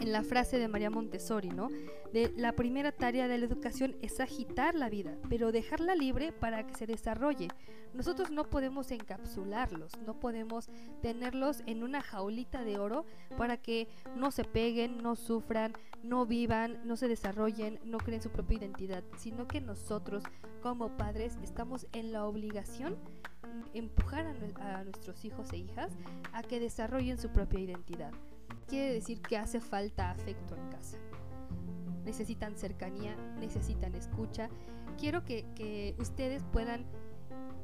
en 0.00 0.12
la 0.12 0.22
frase 0.22 0.58
de 0.58 0.68
María 0.68 0.90
Montessori, 0.90 1.48
¿no? 1.48 1.68
De 2.12 2.32
la 2.36 2.52
primera 2.52 2.92
tarea 2.92 3.28
de 3.28 3.38
la 3.38 3.46
educación 3.46 3.96
es 4.02 4.20
agitar 4.20 4.74
la 4.74 4.88
vida, 4.88 5.16
pero 5.28 5.52
dejarla 5.52 5.94
libre 5.94 6.32
para 6.32 6.66
que 6.66 6.74
se 6.74 6.86
desarrolle. 6.86 7.48
Nosotros 7.94 8.30
no 8.30 8.44
podemos 8.44 8.90
encapsularlos, 8.90 9.92
no 10.06 10.20
podemos 10.20 10.68
tenerlos 11.00 11.62
en 11.66 11.82
una 11.82 12.02
jaulita 12.02 12.62
de 12.64 12.78
oro 12.78 13.06
para 13.38 13.56
que 13.56 13.88
no 14.14 14.30
se 14.30 14.44
peguen, 14.44 14.98
no 14.98 15.16
sufran, 15.16 15.72
no 16.02 16.26
vivan, 16.26 16.78
no 16.84 16.96
se 16.96 17.08
desarrollen, 17.08 17.80
no 17.84 17.98
creen 17.98 18.22
su 18.22 18.30
propia 18.30 18.58
identidad, 18.58 19.02
sino 19.16 19.46
que 19.48 19.60
nosotros 19.60 20.24
como 20.62 20.96
padres 20.96 21.38
estamos 21.42 21.86
en 21.92 22.12
la 22.12 22.26
obligación 22.26 22.96
de 23.72 23.78
empujar 23.78 24.26
a, 24.26 24.78
a 24.78 24.84
nuestros 24.84 25.24
hijos 25.24 25.52
e 25.52 25.58
hijas 25.58 25.92
a 26.32 26.42
que 26.42 26.60
desarrollen 26.60 27.18
su 27.18 27.30
propia 27.30 27.60
identidad 27.60 28.12
quiere 28.66 28.92
decir 28.92 29.20
que 29.20 29.36
hace 29.36 29.60
falta 29.60 30.10
afecto 30.10 30.56
en 30.56 30.68
casa. 30.68 30.98
Necesitan 32.04 32.56
cercanía, 32.56 33.16
necesitan 33.38 33.94
escucha. 33.94 34.48
Quiero 34.98 35.24
que, 35.24 35.94
ustedes 35.98 36.42
puedan 36.52 36.86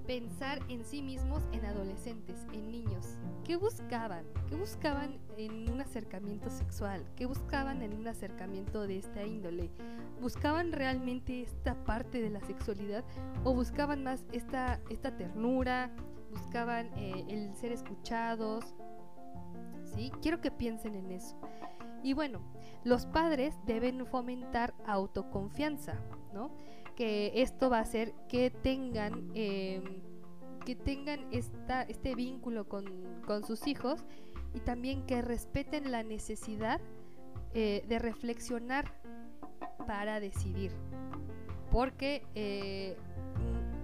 pensar 0.07 0.61
en 0.69 0.85
sí 0.85 1.01
mismos 1.01 1.45
en 1.53 1.65
adolescentes, 1.65 2.45
en 2.53 2.73
niños. 2.73 3.17
¿Qué 3.45 3.57
buscaban? 3.57 4.25
¿Qué 4.49 4.57
buscaban 4.57 5.21
en 5.37 5.71
un 5.71 5.81
acercamiento 5.81 6.51
sexual? 6.51 7.07
¿Qué 7.17 7.27
buscaban 7.27 7.83
en 7.83 7.95
un 7.95 8.09
acercamiento 8.09 8.87
de 8.87 8.99
esta 8.99 9.25
índole? 9.25 9.71
¿Buscaban 10.21 10.73
realmente 10.73 11.43
esta 11.43 11.75
parte 11.85 12.21
de 12.21 12.31
la 12.31 12.41
sexualidad 12.41 13.05
o 13.45 13.55
buscaban 13.55 14.03
más 14.03 14.25
esta, 14.33 14.81
esta 14.91 15.17
ternura? 15.17 15.93
¿Buscaban 16.33 16.87
eh, 16.97 17.25
el 17.29 17.55
ser 17.55 17.73
escuchados? 17.73 18.75
Quiero 20.20 20.40
que 20.40 20.50
piensen 20.50 20.94
en 20.94 21.11
eso. 21.11 21.37
Y 22.02 22.14
bueno, 22.14 22.40
los 22.85 23.07
padres 23.07 23.55
deben 23.64 24.07
fomentar 24.07 24.74
autoconfianza, 24.87 25.94
¿no? 26.33 26.50
Que 26.96 27.33
esto 27.42 27.70
va 27.70 27.78
a 27.78 27.83
hacer 27.83 28.12
que 28.28 28.50
tengan, 28.50 29.31
em, 29.35 30.02
que 30.64 30.74
tengan 30.74 31.26
esta, 31.31 31.83
este 31.83 32.14
vínculo 32.14 32.68
con, 32.68 33.12
sus 33.46 33.66
hijos 33.66 34.05
y 34.52 34.61
también 34.61 35.07
que 35.07 35.22
respeten 35.22 35.90
la 35.90 36.02
necesidad 36.02 36.81
eh, 37.55 37.85
de 37.88 37.98
reflexionar 37.98 38.92
para 39.87 40.20
decidir. 40.20 40.72
Porque 41.70 42.26
eh, 42.35 42.96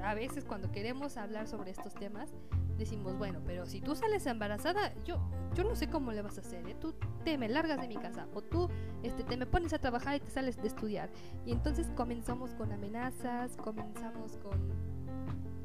a 0.02 0.14
veces 0.14 0.44
cuando 0.44 0.70
queremos 0.70 1.16
hablar 1.16 1.46
sobre 1.46 1.70
estos 1.70 1.94
temas, 1.94 2.30
decimos, 2.78 3.18
bueno, 3.18 3.40
pero 3.44 3.66
si 3.66 3.80
tú 3.80 3.94
sales 3.94 4.24
embarazada, 4.26 4.94
yo, 5.04 5.18
yo 5.54 5.64
no 5.64 5.74
sé 5.74 5.88
cómo 5.88 6.12
le 6.12 6.22
vas 6.22 6.38
a 6.38 6.40
hacer, 6.40 6.66
¿eh? 6.68 6.76
tú 6.80 6.94
te 7.24 7.36
me 7.36 7.48
largas 7.48 7.80
de 7.80 7.88
mi 7.88 7.96
casa 7.96 8.28
o 8.32 8.40
tú 8.40 8.68
este, 9.02 9.24
te 9.24 9.36
me 9.36 9.46
pones 9.46 9.72
a 9.72 9.78
trabajar 9.78 10.16
y 10.16 10.20
te 10.20 10.30
sales 10.30 10.56
de 10.62 10.68
estudiar. 10.68 11.10
Y 11.44 11.52
entonces 11.52 11.88
comenzamos 11.96 12.54
con 12.54 12.72
amenazas, 12.72 13.56
comenzamos 13.56 14.36
con, 14.36 14.72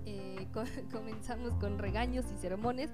eh, 0.06 0.47
comenzamos 0.91 1.54
con 1.56 1.78
regaños 1.78 2.26
y 2.34 2.38
sermones 2.38 2.89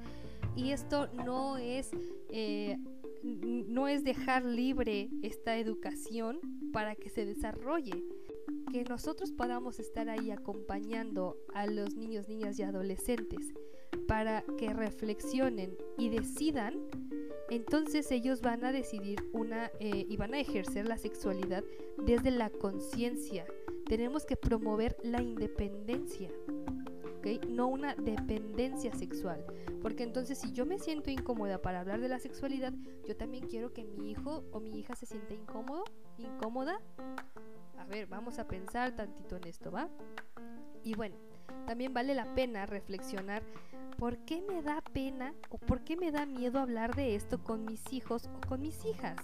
y 0.55 0.71
esto 0.71 1.07
no 1.25 1.57
es, 1.57 1.91
eh, 2.29 2.77
no 3.23 3.87
es 3.87 4.03
dejar 4.03 4.43
libre 4.43 5.09
esta 5.21 5.57
educación 5.57 6.39
para 6.73 6.95
que 6.95 7.09
se 7.09 7.25
desarrolle 7.25 8.03
que 8.71 8.83
nosotros 8.83 9.31
podamos 9.31 9.79
estar 9.79 10.09
ahí 10.09 10.29
acompañando 10.29 11.37
a 11.53 11.65
los 11.65 11.95
niños, 11.95 12.27
niñas 12.27 12.59
y 12.59 12.63
adolescentes 12.63 13.53
para 14.07 14.43
que 14.57 14.73
reflexionen 14.73 15.77
y 15.97 16.09
decidan, 16.09 16.73
entonces 17.49 18.11
ellos 18.11 18.41
van 18.41 18.63
a 18.63 18.71
decidir 18.71 19.19
una 19.33 19.71
eh, 19.79 20.05
y 20.07 20.17
van 20.17 20.33
a 20.33 20.39
ejercer 20.39 20.87
la 20.87 20.97
sexualidad 20.97 21.63
desde 21.97 22.31
la 22.31 22.49
conciencia. 22.49 23.45
Tenemos 23.85 24.25
que 24.25 24.35
promover 24.35 24.95
la 25.03 25.21
independencia. 25.21 26.29
No 27.49 27.67
una 27.67 27.95
dependencia 27.95 28.93
sexual. 28.93 29.45
Porque 29.81 30.03
entonces 30.03 30.37
si 30.37 30.51
yo 30.51 30.65
me 30.65 30.79
siento 30.79 31.09
incómoda 31.09 31.61
para 31.61 31.81
hablar 31.81 32.01
de 32.01 32.09
la 32.09 32.19
sexualidad, 32.19 32.73
yo 33.07 33.15
también 33.15 33.47
quiero 33.47 33.73
que 33.73 33.83
mi 33.83 34.11
hijo 34.11 34.43
o 34.51 34.59
mi 34.59 34.79
hija 34.79 34.95
se 34.95 35.05
sienta 35.05 35.33
incómodo, 35.33 35.83
incómoda. 36.17 36.81
A 37.77 37.85
ver, 37.85 38.07
vamos 38.07 38.39
a 38.39 38.47
pensar 38.47 38.95
tantito 38.95 39.37
en 39.37 39.47
esto, 39.47 39.71
¿va? 39.71 39.89
Y 40.83 40.95
bueno, 40.95 41.17
también 41.65 41.93
vale 41.93 42.15
la 42.15 42.33
pena 42.35 42.65
reflexionar 42.65 43.43
¿por 43.99 44.17
qué 44.19 44.41
me 44.41 44.61
da 44.61 44.81
pena 44.93 45.33
o 45.49 45.57
por 45.57 45.81
qué 45.81 45.97
me 45.97 46.11
da 46.11 46.25
miedo 46.25 46.59
hablar 46.59 46.95
de 46.95 47.15
esto 47.15 47.43
con 47.43 47.65
mis 47.65 47.91
hijos 47.91 48.29
o 48.37 48.47
con 48.47 48.61
mis 48.61 48.85
hijas? 48.85 49.17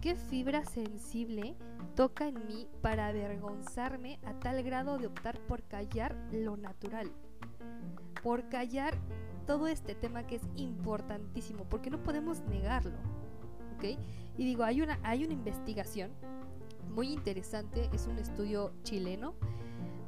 ¿Qué 0.00 0.14
fibra 0.14 0.64
sensible 0.64 1.56
toca 1.96 2.28
en 2.28 2.46
mí 2.46 2.68
para 2.80 3.08
avergonzarme 3.08 4.20
a 4.24 4.34
tal 4.34 4.62
grado 4.62 4.98
de 4.98 5.08
optar 5.08 5.40
por 5.40 5.64
callar 5.64 6.14
lo 6.30 6.56
natural? 6.56 7.10
Por 8.22 8.48
callar 8.48 8.94
todo 9.46 9.66
este 9.66 9.96
tema 9.96 10.24
que 10.28 10.36
es 10.36 10.42
importantísimo, 10.54 11.64
porque 11.64 11.90
no 11.90 12.00
podemos 12.00 12.40
negarlo. 12.42 12.98
¿ok? 13.76 13.98
Y 14.36 14.44
digo, 14.44 14.62
hay 14.62 14.80
una, 14.80 15.00
hay 15.02 15.24
una 15.24 15.32
investigación 15.32 16.12
muy 16.94 17.12
interesante, 17.12 17.90
es 17.92 18.06
un 18.06 18.18
estudio 18.18 18.72
chileno 18.84 19.34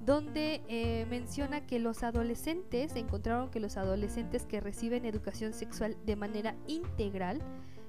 donde 0.05 0.63
eh, 0.69 1.07
menciona 1.11 1.67
que 1.67 1.79
los 1.79 2.03
adolescentes, 2.03 2.97
encontraron 2.97 3.51
que 3.51 3.61
los 3.61 3.77
adolescentes 3.77 4.47
que 4.47 4.61
reciben 4.61 5.05
educación 5.05 5.53
sexual 5.53 5.97
de 6.07 6.17
manera 6.17 6.57
integral, 6.67 7.41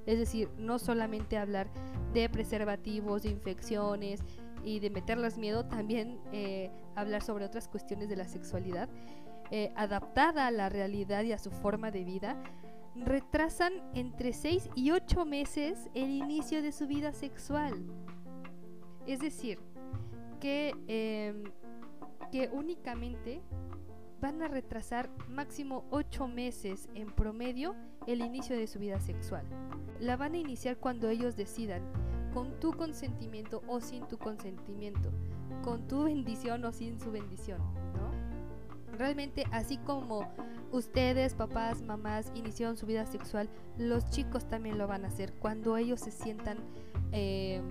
es 0.06 0.19
decir, 0.19 0.50
no 0.58 0.80
solamente 0.80 1.38
hablar 1.38 1.69
de 2.13 2.28
preservativos, 2.30 3.24
de 3.24 3.30
infecciones 3.30 4.21
y 4.63 4.80
de 4.80 4.89
meterles 4.89 5.38
miedo, 5.38 5.65
también 5.65 6.19
eh, 6.32 6.69
hablar 6.95 7.21
sobre 7.24 7.45
otras 7.45 7.67
cuestiones 7.67 8.10
de 8.10 8.17
la 8.17 8.28
sexualidad, 8.28 8.89
eh, 9.52 9.71
adaptada 9.76 10.47
a 10.47 10.52
la 10.52 10.69
realidad 10.69 11.24
y 11.24 11.32
a 11.32 11.38
su 11.38 11.52
forma 11.52 11.91
de 11.91 12.04
vida, 12.04 12.41
retrasan 12.95 13.74
entre 13.93 14.34
6 14.34 14.69
y 14.76 14.91
8 14.91 15.26
meses 15.26 15.89
el 15.93 16.10
inicio 16.10 16.62
de 16.62 16.71
su 16.71 16.88
vida 16.88 17.13
sexual. 17.13 17.86
Es 19.08 19.19
decir, 19.19 19.60
que 20.39 20.74
em, 20.88 21.43
que 22.32 22.50
únicamente 22.52 23.41
van 24.22 24.41
a 24.41 24.48
retrasar 24.48 25.10
máximo 25.28 25.86
8 25.89 26.28
meses 26.28 26.88
en 26.94 27.12
promedio 27.12 27.76
el 28.08 28.22
inicio 28.22 28.56
de 28.56 28.67
su 28.67 28.80
vida 28.80 29.00
sexual. 29.00 29.46
la 30.00 30.17
van 30.17 30.34
a 30.34 30.38
iniciar 30.38 30.78
cuando 30.78 31.10
ellos 31.10 31.36
decidan, 31.36 31.84
con 32.34 32.60
tu 32.60 32.72
consentimiento 32.74 33.62
o 33.67 33.82
sin 33.82 34.08
tu 34.08 34.17
consentimiento, 34.17 35.12
con 35.63 35.88
tu 35.88 36.06
bendición 36.06 36.63
o 36.65 36.72
sin 36.72 37.00
su 37.00 37.12
bendición, 37.12 37.60
¿no? 37.94 38.98
Realmente 38.98 39.44
así 39.52 39.78
como 39.78 40.28
ustedes, 40.72 41.36
papás, 41.36 41.82
mamás, 41.82 42.32
iniciaron 42.36 42.78
su 42.78 42.86
vida 42.86 43.06
sexual, 43.06 43.50
los 43.78 44.10
chicos 44.10 44.48
también 44.48 44.78
lo 44.78 44.88
van 44.88 45.06
a 45.06 45.10
hacer 45.10 45.34
cuando 45.34 45.78
ellos 45.78 46.00
se 46.00 46.12
sientan 46.12 46.58
eh, 47.12 47.62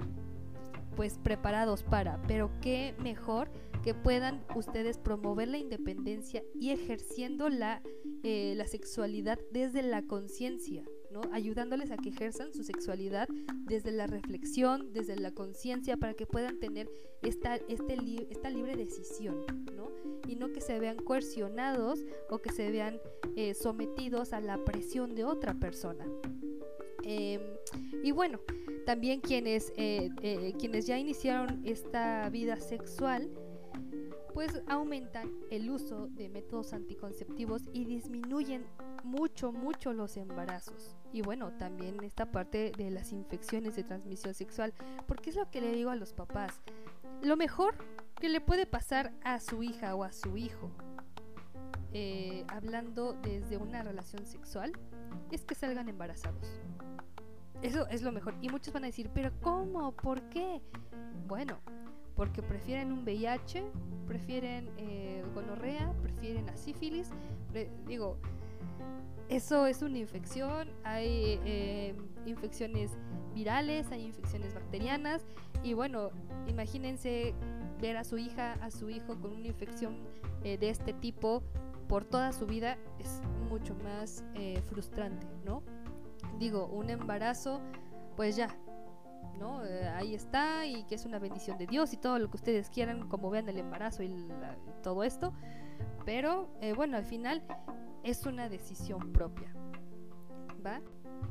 pues 0.94 1.18
preparados 1.18 1.82
para, 1.82 2.20
pero 2.28 2.50
qué 2.60 2.94
mejor 3.02 3.50
que 3.82 3.94
puedan 3.94 4.44
ustedes 4.54 4.98
promover 4.98 5.48
la 5.48 5.58
independencia 5.58 6.42
y 6.54 6.70
ejerciendo 6.70 7.48
la, 7.48 7.82
eh, 8.22 8.54
la 8.56 8.66
sexualidad 8.66 9.38
desde 9.50 9.82
la 9.82 10.02
conciencia, 10.02 10.84
¿no? 11.10 11.22
ayudándoles 11.32 11.90
a 11.90 11.96
que 11.96 12.10
ejerzan 12.10 12.52
su 12.52 12.62
sexualidad 12.62 13.28
desde 13.64 13.90
la 13.90 14.06
reflexión, 14.06 14.92
desde 14.92 15.16
la 15.16 15.32
conciencia, 15.32 15.96
para 15.96 16.14
que 16.14 16.26
puedan 16.26 16.58
tener 16.58 16.90
esta, 17.22 17.56
este 17.56 17.96
esta 18.30 18.50
libre 18.50 18.76
decisión, 18.76 19.44
¿no? 19.74 19.90
y 20.28 20.36
no 20.36 20.52
que 20.52 20.60
se 20.60 20.78
vean 20.78 20.96
coercionados 20.96 22.00
o 22.28 22.38
que 22.38 22.52
se 22.52 22.70
vean 22.70 23.00
eh, 23.36 23.54
sometidos 23.54 24.32
a 24.32 24.40
la 24.40 24.62
presión 24.64 25.14
de 25.14 25.24
otra 25.24 25.54
persona. 25.54 26.06
Em, 27.02 27.40
y 28.02 28.12
bueno, 28.12 28.40
también 28.84 29.20
quienes, 29.20 29.72
eh, 29.76 30.10
quienes 30.58 30.86
ya 30.86 30.98
iniciaron 30.98 31.62
esta 31.64 32.28
vida 32.28 32.56
sexual, 32.56 33.30
pues 34.32 34.62
aumentan 34.66 35.30
el 35.50 35.70
uso 35.70 36.08
de 36.08 36.28
métodos 36.28 36.72
anticonceptivos 36.72 37.62
y 37.72 37.84
disminuyen 37.84 38.64
mucho, 39.04 39.52
mucho 39.52 39.92
los 39.92 40.16
embarazos. 40.16 40.96
Y 41.12 41.22
bueno, 41.22 41.52
también 41.58 42.02
esta 42.02 42.30
parte 42.30 42.72
de 42.76 42.90
las 42.90 43.12
infecciones 43.12 43.76
de 43.76 43.84
transmisión 43.84 44.34
sexual, 44.34 44.72
porque 45.06 45.30
es 45.30 45.36
lo 45.36 45.50
que 45.50 45.60
le 45.60 45.72
digo 45.72 45.90
a 45.90 45.96
los 45.96 46.12
papás. 46.12 46.60
Lo 47.22 47.36
mejor 47.36 47.74
que 48.16 48.28
le 48.28 48.40
puede 48.40 48.66
pasar 48.66 49.12
a 49.24 49.40
su 49.40 49.62
hija 49.62 49.94
o 49.94 50.04
a 50.04 50.12
su 50.12 50.36
hijo, 50.36 50.70
eh, 51.92 52.44
hablando 52.48 53.14
desde 53.14 53.56
una 53.56 53.82
relación 53.82 54.26
sexual, 54.26 54.72
es 55.30 55.44
que 55.44 55.54
salgan 55.54 55.88
embarazados. 55.88 56.60
Eso 57.62 57.86
es 57.88 58.02
lo 58.02 58.12
mejor. 58.12 58.34
Y 58.40 58.48
muchos 58.48 58.72
van 58.72 58.84
a 58.84 58.86
decir, 58.86 59.10
pero 59.12 59.32
¿cómo? 59.42 59.92
¿Por 59.92 60.22
qué? 60.30 60.62
Bueno, 61.26 61.60
porque 62.20 62.42
prefieren 62.42 62.92
un 62.92 63.02
VIH, 63.02 63.64
prefieren 64.06 64.68
eh, 64.76 65.24
gonorrea, 65.34 65.90
prefieren 66.02 66.50
a 66.50 66.56
sífilis. 66.58 67.08
digo, 67.86 68.18
eso 69.30 69.66
es 69.66 69.80
una 69.80 69.96
infección, 69.96 70.68
hay 70.84 71.40
eh, 71.46 71.94
infecciones 72.26 72.90
virales, 73.32 73.90
hay 73.90 74.04
infecciones 74.04 74.52
bacterianas 74.52 75.24
y 75.62 75.72
bueno, 75.72 76.10
imagínense 76.46 77.32
ver 77.80 77.96
a 77.96 78.04
su 78.04 78.18
hija, 78.18 78.52
a 78.60 78.70
su 78.70 78.90
hijo 78.90 79.18
con 79.18 79.32
una 79.32 79.46
infección 79.46 79.96
eh, 80.44 80.58
de 80.58 80.68
este 80.68 80.92
tipo 80.92 81.42
por 81.88 82.04
toda 82.04 82.34
su 82.34 82.44
vida 82.44 82.76
es 82.98 83.22
mucho 83.48 83.74
más 83.76 84.24
frustrante, 84.68 85.26
¿no? 85.46 85.62
Digo, 86.38 86.66
un 86.66 86.90
embarazo, 86.90 87.62
pues 88.14 88.36
ya, 88.36 88.54
Eh, 89.40 89.88
ahí 89.94 90.14
está 90.14 90.66
y 90.66 90.84
que 90.84 90.94
es 90.94 91.06
una 91.06 91.18
bendición 91.18 91.56
de 91.56 91.66
Dios 91.66 91.92
y 91.92 91.96
todo 91.96 92.18
lo 92.18 92.30
que 92.30 92.36
ustedes 92.36 92.68
quieran, 92.68 93.08
como 93.08 93.30
vean 93.30 93.48
el 93.48 93.58
embarazo 93.58 94.02
y, 94.02 94.28
todo 94.82 95.02
esto. 95.02 95.32
Pero 96.04 96.50
eh, 96.60 96.74
bueno, 96.74 96.96
al 96.96 97.04
final 97.04 97.42
es 98.02 98.26
una 98.26 98.48
decisión 98.48 99.12
propia, 99.12 99.54
¿va? 100.64 100.80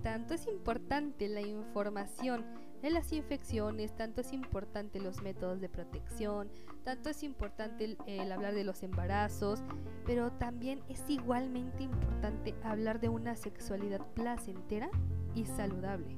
Tanto 0.03 0.33
es 0.33 0.47
importante 0.47 1.27
la 1.27 1.41
información 1.41 2.45
de 2.81 2.89
las 2.91 3.11
infecciones, 3.11 3.95
tanto 3.95 4.21
es 4.21 4.33
importante 4.33 4.99
los 4.99 5.21
métodos 5.21 5.59
de 5.59 5.67
protección, 5.67 6.49
tanto 6.83 7.09
es 7.09 7.23
importante 7.23 7.97
el 8.05 8.31
hablar 8.31 8.53
de 8.53 8.63
los 8.63 8.83
embarazos, 8.83 9.63
pero 10.05 10.31
también 10.31 10.81
es 10.87 11.03
igualmente 11.09 11.83
importante 11.83 12.55
hablar 12.63 12.99
de 12.99 13.09
una 13.09 13.35
sexualidad 13.35 14.05
placentera 14.13 14.89
y 15.35 15.45
saludable. 15.45 16.17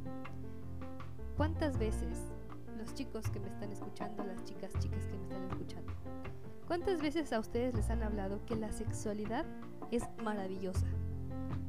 ¿Cuántas 1.37 1.77
veces 1.77 2.17
los 2.77 2.93
chicos 2.93 3.29
que 3.29 3.39
me 3.39 3.47
están 3.47 3.71
escuchando, 3.71 4.23
las 4.23 4.43
chicas, 4.45 4.71
chicas 4.79 5.05
que 5.05 5.17
me 5.17 5.23
están 5.23 5.43
escuchando, 5.51 5.91
cuántas 6.67 7.01
veces 7.01 7.31
a 7.33 7.39
ustedes 7.39 7.73
les 7.75 7.89
han 7.89 8.03
hablado 8.03 8.45
que 8.45 8.55
la 8.55 8.71
sexualidad 8.71 9.45
es 9.91 10.03
maravillosa? 10.23 10.85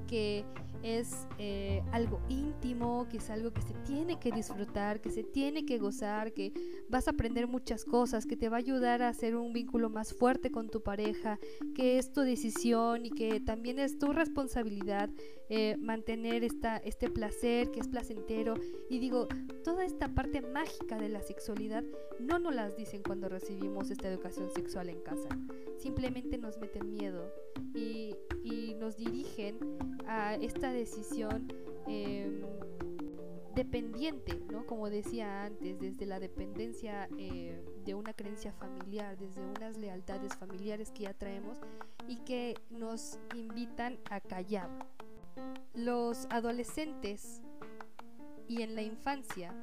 Que 0.06 0.44
es 0.82 1.26
eh, 1.38 1.82
algo 1.92 2.20
íntimo, 2.28 3.06
que 3.10 3.18
es 3.18 3.30
algo 3.30 3.52
que 3.52 3.62
se 3.62 3.74
tiene 3.86 4.18
que 4.18 4.32
disfrutar, 4.32 5.00
que 5.00 5.10
se 5.10 5.22
tiene 5.22 5.64
que 5.64 5.78
gozar, 5.78 6.32
que 6.32 6.52
vas 6.88 7.06
a 7.08 7.12
aprender 7.12 7.46
muchas 7.46 7.84
cosas, 7.84 8.26
que 8.26 8.36
te 8.36 8.48
va 8.48 8.56
a 8.56 8.60
ayudar 8.60 9.02
a 9.02 9.08
hacer 9.08 9.36
un 9.36 9.52
vínculo 9.52 9.90
más 9.90 10.12
fuerte 10.14 10.50
con 10.50 10.68
tu 10.68 10.82
pareja, 10.82 11.38
que 11.74 11.98
es 11.98 12.12
tu 12.12 12.22
decisión 12.22 13.06
y 13.06 13.10
que 13.10 13.40
también 13.40 13.78
es 13.78 13.98
tu 13.98 14.12
responsabilidad 14.12 15.10
eh, 15.48 15.76
mantener 15.78 16.44
esta, 16.44 16.78
este 16.78 17.10
placer 17.10 17.70
que 17.70 17.80
es 17.80 17.88
placentero. 17.88 18.54
Y 18.88 18.98
digo, 18.98 19.28
toda 19.62 19.84
esta 19.84 20.08
parte 20.08 20.40
mágica 20.40 20.98
de 20.98 21.08
la 21.08 21.22
sexualidad 21.22 21.84
no 22.18 22.38
nos 22.38 22.54
las 22.54 22.76
dicen 22.76 23.02
cuando 23.02 23.28
recibimos 23.28 23.90
esta 23.90 24.08
educación 24.08 24.50
sexual 24.50 24.88
en 24.88 25.00
casa. 25.02 25.28
Simplemente 25.78 26.38
nos 26.38 26.58
meten 26.58 26.90
miedo 26.90 27.32
y, 27.74 28.14
y 28.42 28.74
nos 28.74 28.96
dirigen 28.96 29.58
a 30.06 30.34
esta 30.36 30.71
decisión 30.72 31.52
em, 31.86 32.42
dependiente, 33.54 34.40
¿no? 34.50 34.66
Como 34.66 34.88
decía 34.88 35.44
antes, 35.44 35.78
desde 35.78 36.06
la 36.06 36.18
dependencia 36.18 37.08
eh, 37.18 37.62
de 37.84 37.94
una 37.94 38.14
creencia 38.14 38.52
familiar, 38.52 39.18
desde 39.18 39.42
unas 39.42 39.76
lealtades 39.76 40.34
familiares 40.36 40.90
que 40.90 41.04
ya 41.04 41.14
traemos 41.14 41.58
y 42.08 42.16
que 42.16 42.54
nos 42.70 43.18
invitan 43.34 43.98
a 44.10 44.20
callar. 44.20 44.70
Los 45.74 46.26
adolescentes 46.30 47.42
y 48.48 48.62
en 48.62 48.74
la 48.74 48.82
infancia 48.82 49.54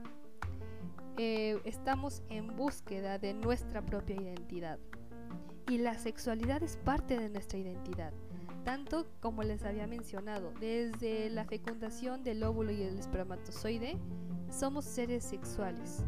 eh, 1.18 1.60
estamos 1.66 2.24
en 2.30 2.56
búsqueda 2.56 3.20
de 3.20 3.34
nuestra 3.34 3.86
propia 3.86 4.16
identidad 4.16 4.80
y 5.70 5.78
la 5.78 5.98
sexualidad 5.98 6.64
es 6.64 6.78
parte 6.78 7.20
de 7.20 7.30
nuestra 7.30 7.60
identidad 7.60 8.14
tanto 8.64 9.08
como 9.20 9.44
les 9.44 9.64
había 9.64 9.88
mencionado, 9.88 10.52
desde 10.60 11.30
la 11.30 11.46
fecundación 11.46 12.24
del 12.24 12.44
óvulo 12.44 12.72
y 12.72 12.84
el 12.84 13.00
espermatozoide, 13.00 13.98
somos 14.52 14.86
seres 14.86 15.24
sexuales, 15.24 16.04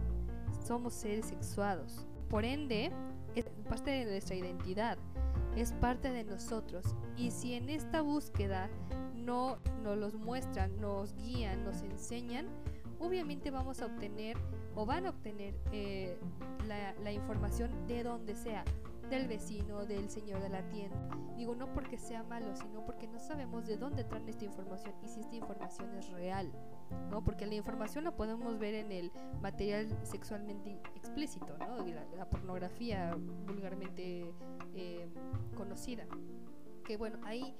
somos 0.65 0.93
seres 0.93 1.27
sexuados. 1.27 2.05
Por 2.29 2.45
ende, 2.45 2.91
es 3.35 3.45
parte 3.67 3.91
de 3.91 4.05
nuestra 4.05 4.35
identidad, 4.35 4.97
es 5.55 5.73
parte 5.73 6.11
de 6.11 6.23
nosotros. 6.23 6.85
Y 7.17 7.31
si 7.31 7.53
en 7.53 7.69
esta 7.69 8.01
búsqueda 8.01 8.69
no 9.15 9.57
nos 9.83 9.97
los 9.97 10.13
muestran, 10.15 10.79
nos 10.79 11.13
guían, 11.15 11.63
nos 11.63 11.81
enseñan, 11.81 12.47
obviamente 12.99 13.51
vamos 13.51 13.81
a 13.81 13.87
obtener 13.87 14.37
o 14.75 14.85
van 14.85 15.05
a 15.05 15.09
obtener 15.09 15.55
eh, 15.71 16.17
la, 16.67 16.93
la 17.03 17.11
información 17.11 17.87
de 17.87 18.03
donde 18.03 18.35
sea, 18.35 18.63
del 19.09 19.27
vecino, 19.27 19.85
del 19.85 20.09
señor 20.09 20.41
de 20.41 20.49
la 20.49 20.67
tienda. 20.69 21.09
Digo, 21.37 21.55
no 21.55 21.73
porque 21.73 21.97
sea 21.97 22.23
malo, 22.23 22.55
sino 22.55 22.85
porque 22.85 23.07
no 23.07 23.19
sabemos 23.19 23.65
de 23.65 23.77
dónde 23.77 24.03
traen 24.03 24.27
esta 24.29 24.45
información 24.45 24.93
y 25.01 25.07
si 25.07 25.21
esta 25.21 25.35
información 25.35 25.93
es 25.95 26.09
real. 26.11 26.51
¿no? 27.09 27.23
Porque 27.23 27.45
la 27.45 27.55
información 27.55 28.03
la 28.03 28.15
podemos 28.15 28.59
ver 28.59 28.75
en 28.75 28.91
el 28.91 29.11
material 29.41 29.97
sexualmente 30.03 30.79
explícito, 30.95 31.57
¿no? 31.57 31.85
la, 31.85 32.29
pornografía 32.29 33.15
vulgarmente 33.45 34.33
eh, 34.75 35.09
conocida. 35.55 36.05
Que 36.85 36.97
bueno, 36.97 37.19
ahí 37.25 37.55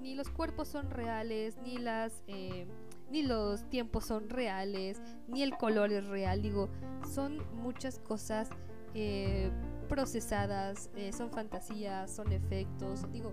ni 0.00 0.14
los 0.14 0.28
cuerpos 0.30 0.68
son 0.68 0.90
reales, 0.90 1.56
ni 1.62 1.78
las... 1.78 2.22
Eh, 2.26 2.66
ni 3.10 3.22
los 3.22 3.68
tiempos 3.68 4.06
son 4.06 4.30
reales, 4.30 5.02
ni 5.28 5.42
el 5.42 5.54
color 5.58 5.92
es 5.92 6.06
real. 6.06 6.40
Digo, 6.40 6.70
son 7.06 7.42
muchas 7.54 7.98
cosas 7.98 8.48
eh, 8.94 9.50
procesadas, 9.88 10.90
eh, 10.96 11.12
son 11.12 11.30
fantasías, 11.30 12.10
son 12.10 12.32
efectos, 12.32 13.10
digo, 13.12 13.32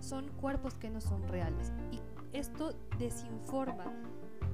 son 0.00 0.28
cuerpos 0.28 0.74
que 0.74 0.90
no 0.90 1.00
son 1.00 1.26
reales. 1.28 1.72
Y 1.90 2.00
esto 2.36 2.74
desinforma, 2.98 3.92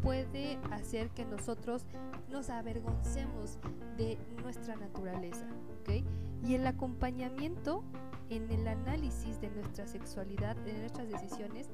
puede 0.03 0.59
hacer 0.71 1.09
que 1.11 1.25
nosotros 1.25 1.87
nos 2.31 2.51
avergoncemos 2.51 3.59
de 3.97 4.19
nuestra 4.43 4.77
naturaleza, 4.77 5.47
¿ok? 5.81 6.05
Y 6.47 6.55
el 6.55 6.67
acompañamiento 6.67 7.83
en 8.29 8.51
el 8.51 8.69
análisis 8.69 9.41
de 9.41 9.51
nuestra 9.51 9.87
sexualidad, 9.87 10.57
de 10.57 10.75
nuestras 10.75 11.09
decisiones, 11.09 11.71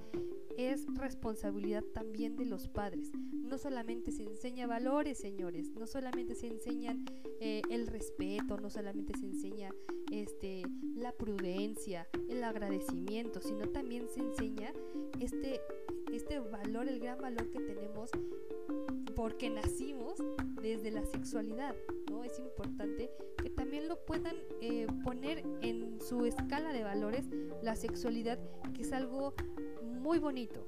es 0.57 0.87
responsabilidad 0.95 1.85
también 1.95 2.37
de 2.37 2.45
los 2.45 2.69
padres. 2.69 3.11
No 3.33 3.59
solamente 3.59 4.13
se 4.13 4.25
enseña 4.25 4.67
valores, 4.67 5.19
señores, 5.19 5.71
no 5.73 5.87
solamente 5.87 6.35
se 6.35 6.47
enseñan 6.49 7.05
eh, 7.41 7.63
el 7.71 7.87
respeto, 7.87 8.59
no 8.59 8.71
solamente 8.71 9.13
se 9.19 9.27
enseña 9.27 9.71
este, 10.13 10.63
la 10.95 11.13
prudencia, 11.13 12.09
el 12.29 12.45
agradecimiento, 12.45 13.41
sino 13.41 13.69
también 13.69 14.09
se 14.09 14.21
enseña 14.21 14.73
este, 15.19 15.61
este 16.13 16.39
valor, 16.39 16.89
el 16.89 17.01
gran 17.01 17.21
valor 17.21 17.51
que 17.51 17.61
tenemos 17.61 18.11
porque 19.15 19.51
nacimos 19.51 20.15
desde 20.63 20.91
la 20.91 21.05
sexualidad, 21.05 21.75
¿no? 22.11 22.25
Es 22.25 22.39
importante 22.39 23.11
que 23.43 23.51
también 23.51 23.89
lo 23.89 24.05
puedan 24.05 24.37
eh, 24.61 24.87
poner 25.05 25.45
en 25.61 26.01
su 26.01 26.25
escala 26.25 26.73
de 26.73 26.85
valores 26.85 27.27
la 27.63 27.77
sexualidad, 27.77 28.39
que 28.75 28.83
es 28.83 28.93
algo 28.93 29.35
muy 30.01 30.19
bonito 30.19 30.67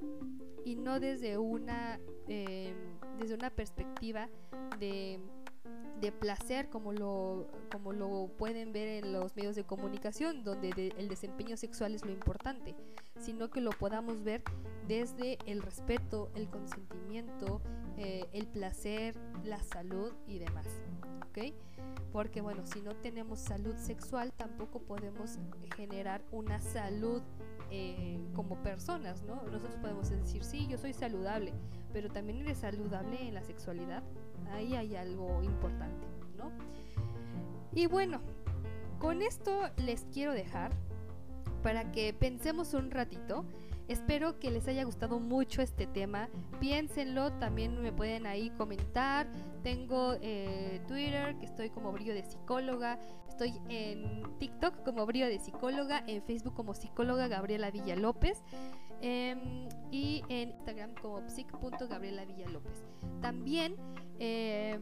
y 0.63 0.75
no 0.75 0.99
desde 0.99 1.37
una, 1.37 1.99
eh, 2.27 2.73
desde 3.19 3.35
una 3.35 3.49
perspectiva 3.49 4.29
de 4.79 5.19
de 6.03 6.11
placer 6.11 6.69
como 6.69 6.91
lo, 6.91 7.47
como 7.71 7.93
lo 7.93 8.29
pueden 8.37 8.73
ver 8.73 9.03
en 9.03 9.13
los 9.13 9.35
medios 9.37 9.55
de 9.55 9.63
comunicación, 9.63 10.43
donde 10.43 10.93
el 10.97 11.07
desempeño 11.07 11.55
sexual 11.55 11.95
es 11.95 12.03
lo 12.03 12.11
importante, 12.11 12.75
sino 13.21 13.49
que 13.49 13.61
lo 13.61 13.69
podamos 13.71 14.21
ver 14.21 14.43
desde 14.85 15.37
el 15.45 15.61
respeto, 15.61 16.29
el 16.35 16.49
consentimiento, 16.49 17.61
eh, 17.97 18.25
el 18.33 18.47
placer, 18.47 19.15
la 19.45 19.63
salud 19.63 20.11
y 20.27 20.39
demás. 20.39 20.67
¿ok? 21.29 21.53
Porque 22.11 22.41
bueno, 22.41 22.65
si 22.65 22.81
no 22.81 22.95
tenemos 22.97 23.39
salud 23.39 23.75
sexual, 23.77 24.33
tampoco 24.33 24.79
podemos 24.79 25.39
generar 25.77 26.21
una 26.31 26.59
salud 26.59 27.21
eh, 27.73 28.19
como 28.33 28.61
personas, 28.61 29.23
¿no? 29.23 29.41
Nosotros 29.51 29.75
podemos 29.81 30.09
decir, 30.09 30.43
sí, 30.43 30.67
yo 30.67 30.77
soy 30.77 30.93
saludable, 30.93 31.53
pero 31.91 32.09
también 32.09 32.39
eres 32.39 32.59
saludable 32.59 33.27
en 33.27 33.33
la 33.33 33.43
sexualidad 33.43 34.03
ahí 34.51 34.75
hay 34.75 34.95
algo 34.95 35.41
importante, 35.43 36.07
¿no? 36.37 36.51
Y 37.73 37.87
bueno, 37.87 38.21
con 38.99 39.21
esto 39.21 39.69
les 39.77 40.05
quiero 40.13 40.33
dejar 40.33 40.71
para 41.61 41.91
que 41.91 42.13
pensemos 42.13 42.73
un 42.73 42.91
ratito. 42.91 43.45
Espero 43.87 44.39
que 44.39 44.49
les 44.49 44.67
haya 44.67 44.85
gustado 44.85 45.19
mucho 45.19 45.61
este 45.61 45.87
tema. 45.87 46.29
Piénsenlo, 46.59 47.33
también 47.33 47.81
me 47.81 47.91
pueden 47.91 48.25
ahí 48.25 48.49
comentar. 48.51 49.27
Tengo 49.61 50.15
eh, 50.21 50.81
Twitter, 50.87 51.37
que 51.37 51.45
estoy 51.45 51.69
como 51.69 51.91
brillo 51.91 52.13
de 52.13 52.23
psicóloga. 52.23 52.99
Estoy 53.33 53.59
en 53.67 54.21
TikTok 54.37 54.83
como 54.83 55.07
brillo 55.07 55.25
de 55.25 55.39
psicóloga. 55.39 56.03
En 56.05 56.21
Facebook 56.21 56.53
como 56.53 56.75
psicóloga 56.75 57.27
Gabriela 57.27 57.71
Villa 57.71 57.95
López. 57.95 58.43
Em, 59.01 59.67
y 59.91 60.23
en 60.29 60.51
Instagram 60.51 60.93
como 61.01 61.27
psic.gabriela 61.27 62.25
Villalópez. 62.25 62.85
También 63.21 63.75
eh, 64.19 64.79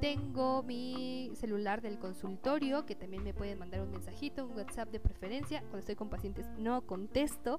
tengo 0.00 0.62
mi 0.62 1.32
celular 1.34 1.80
del 1.80 1.98
consultorio, 1.98 2.84
que 2.84 2.94
también 2.94 3.24
me 3.24 3.32
pueden 3.32 3.58
mandar 3.58 3.80
un 3.80 3.90
mensajito, 3.90 4.44
un 4.44 4.54
WhatsApp 4.54 4.90
de 4.90 5.00
preferencia. 5.00 5.60
Cuando 5.60 5.78
estoy 5.78 5.96
con 5.96 6.10
pacientes 6.10 6.46
no 6.58 6.86
contesto. 6.86 7.58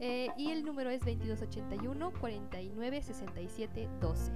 Eh, 0.00 0.28
y 0.36 0.50
el 0.50 0.66
número 0.66 0.90
es 0.90 1.00
2281 1.00 2.12
49 2.20 3.02
67 3.02 3.88
12 4.02 4.32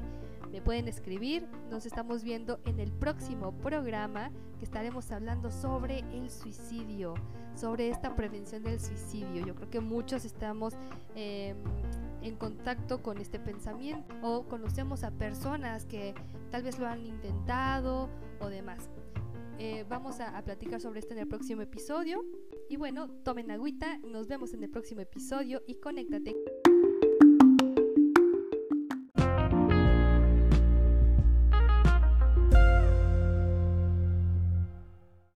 me 0.53 0.61
pueden 0.61 0.87
escribir. 0.87 1.49
Nos 1.71 1.87
estamos 1.87 2.23
viendo 2.23 2.61
en 2.67 2.79
el 2.79 2.93
próximo 2.93 3.53
programa 3.59 4.31
que 4.59 4.65
estaremos 4.67 5.11
hablando 5.11 5.51
sobre 5.51 6.01
el 6.13 6.31
suicidio, 6.31 7.15
sobre 7.57 7.89
esta 7.89 8.15
prevención 8.15 8.63
del 8.63 8.79
suicidio. 8.79 9.47
Yo 9.47 9.55
creo 9.55 9.71
que 9.71 9.81
muchos 9.81 10.25
estamos 10.27 10.75
em, 11.17 11.57
en 12.21 12.37
contacto 12.37 13.03
con 13.03 13.19
este 13.19 13.41
pensamiento 13.41 14.15
o 14.23 14.47
conocemos 14.47 15.03
a 15.05 15.11
personas 15.11 15.87
que 15.87 16.15
tal 16.51 16.63
vez 16.63 16.79
lo 16.79 16.87
han 16.87 17.05
intentado 17.05 18.11
o 18.39 18.49
demás. 18.49 18.91
Eh, 19.59 19.85
vamos 19.89 20.21
a, 20.21 20.37
a 20.37 20.43
platicar 20.43 20.81
sobre 20.81 21.01
esto 21.01 21.15
en 21.15 21.21
el 21.21 21.29
próximo 21.29 21.63
episodio. 21.63 22.25
Y 22.69 22.77
bueno, 22.77 23.09
tomen 23.25 23.51
agüita, 23.51 23.99
nos 23.99 24.29
vemos 24.29 24.53
en 24.53 24.63
el 24.63 24.71
próximo 24.71 25.01
episodio 25.01 25.63
y 25.67 25.77
conéctate. 25.77 26.35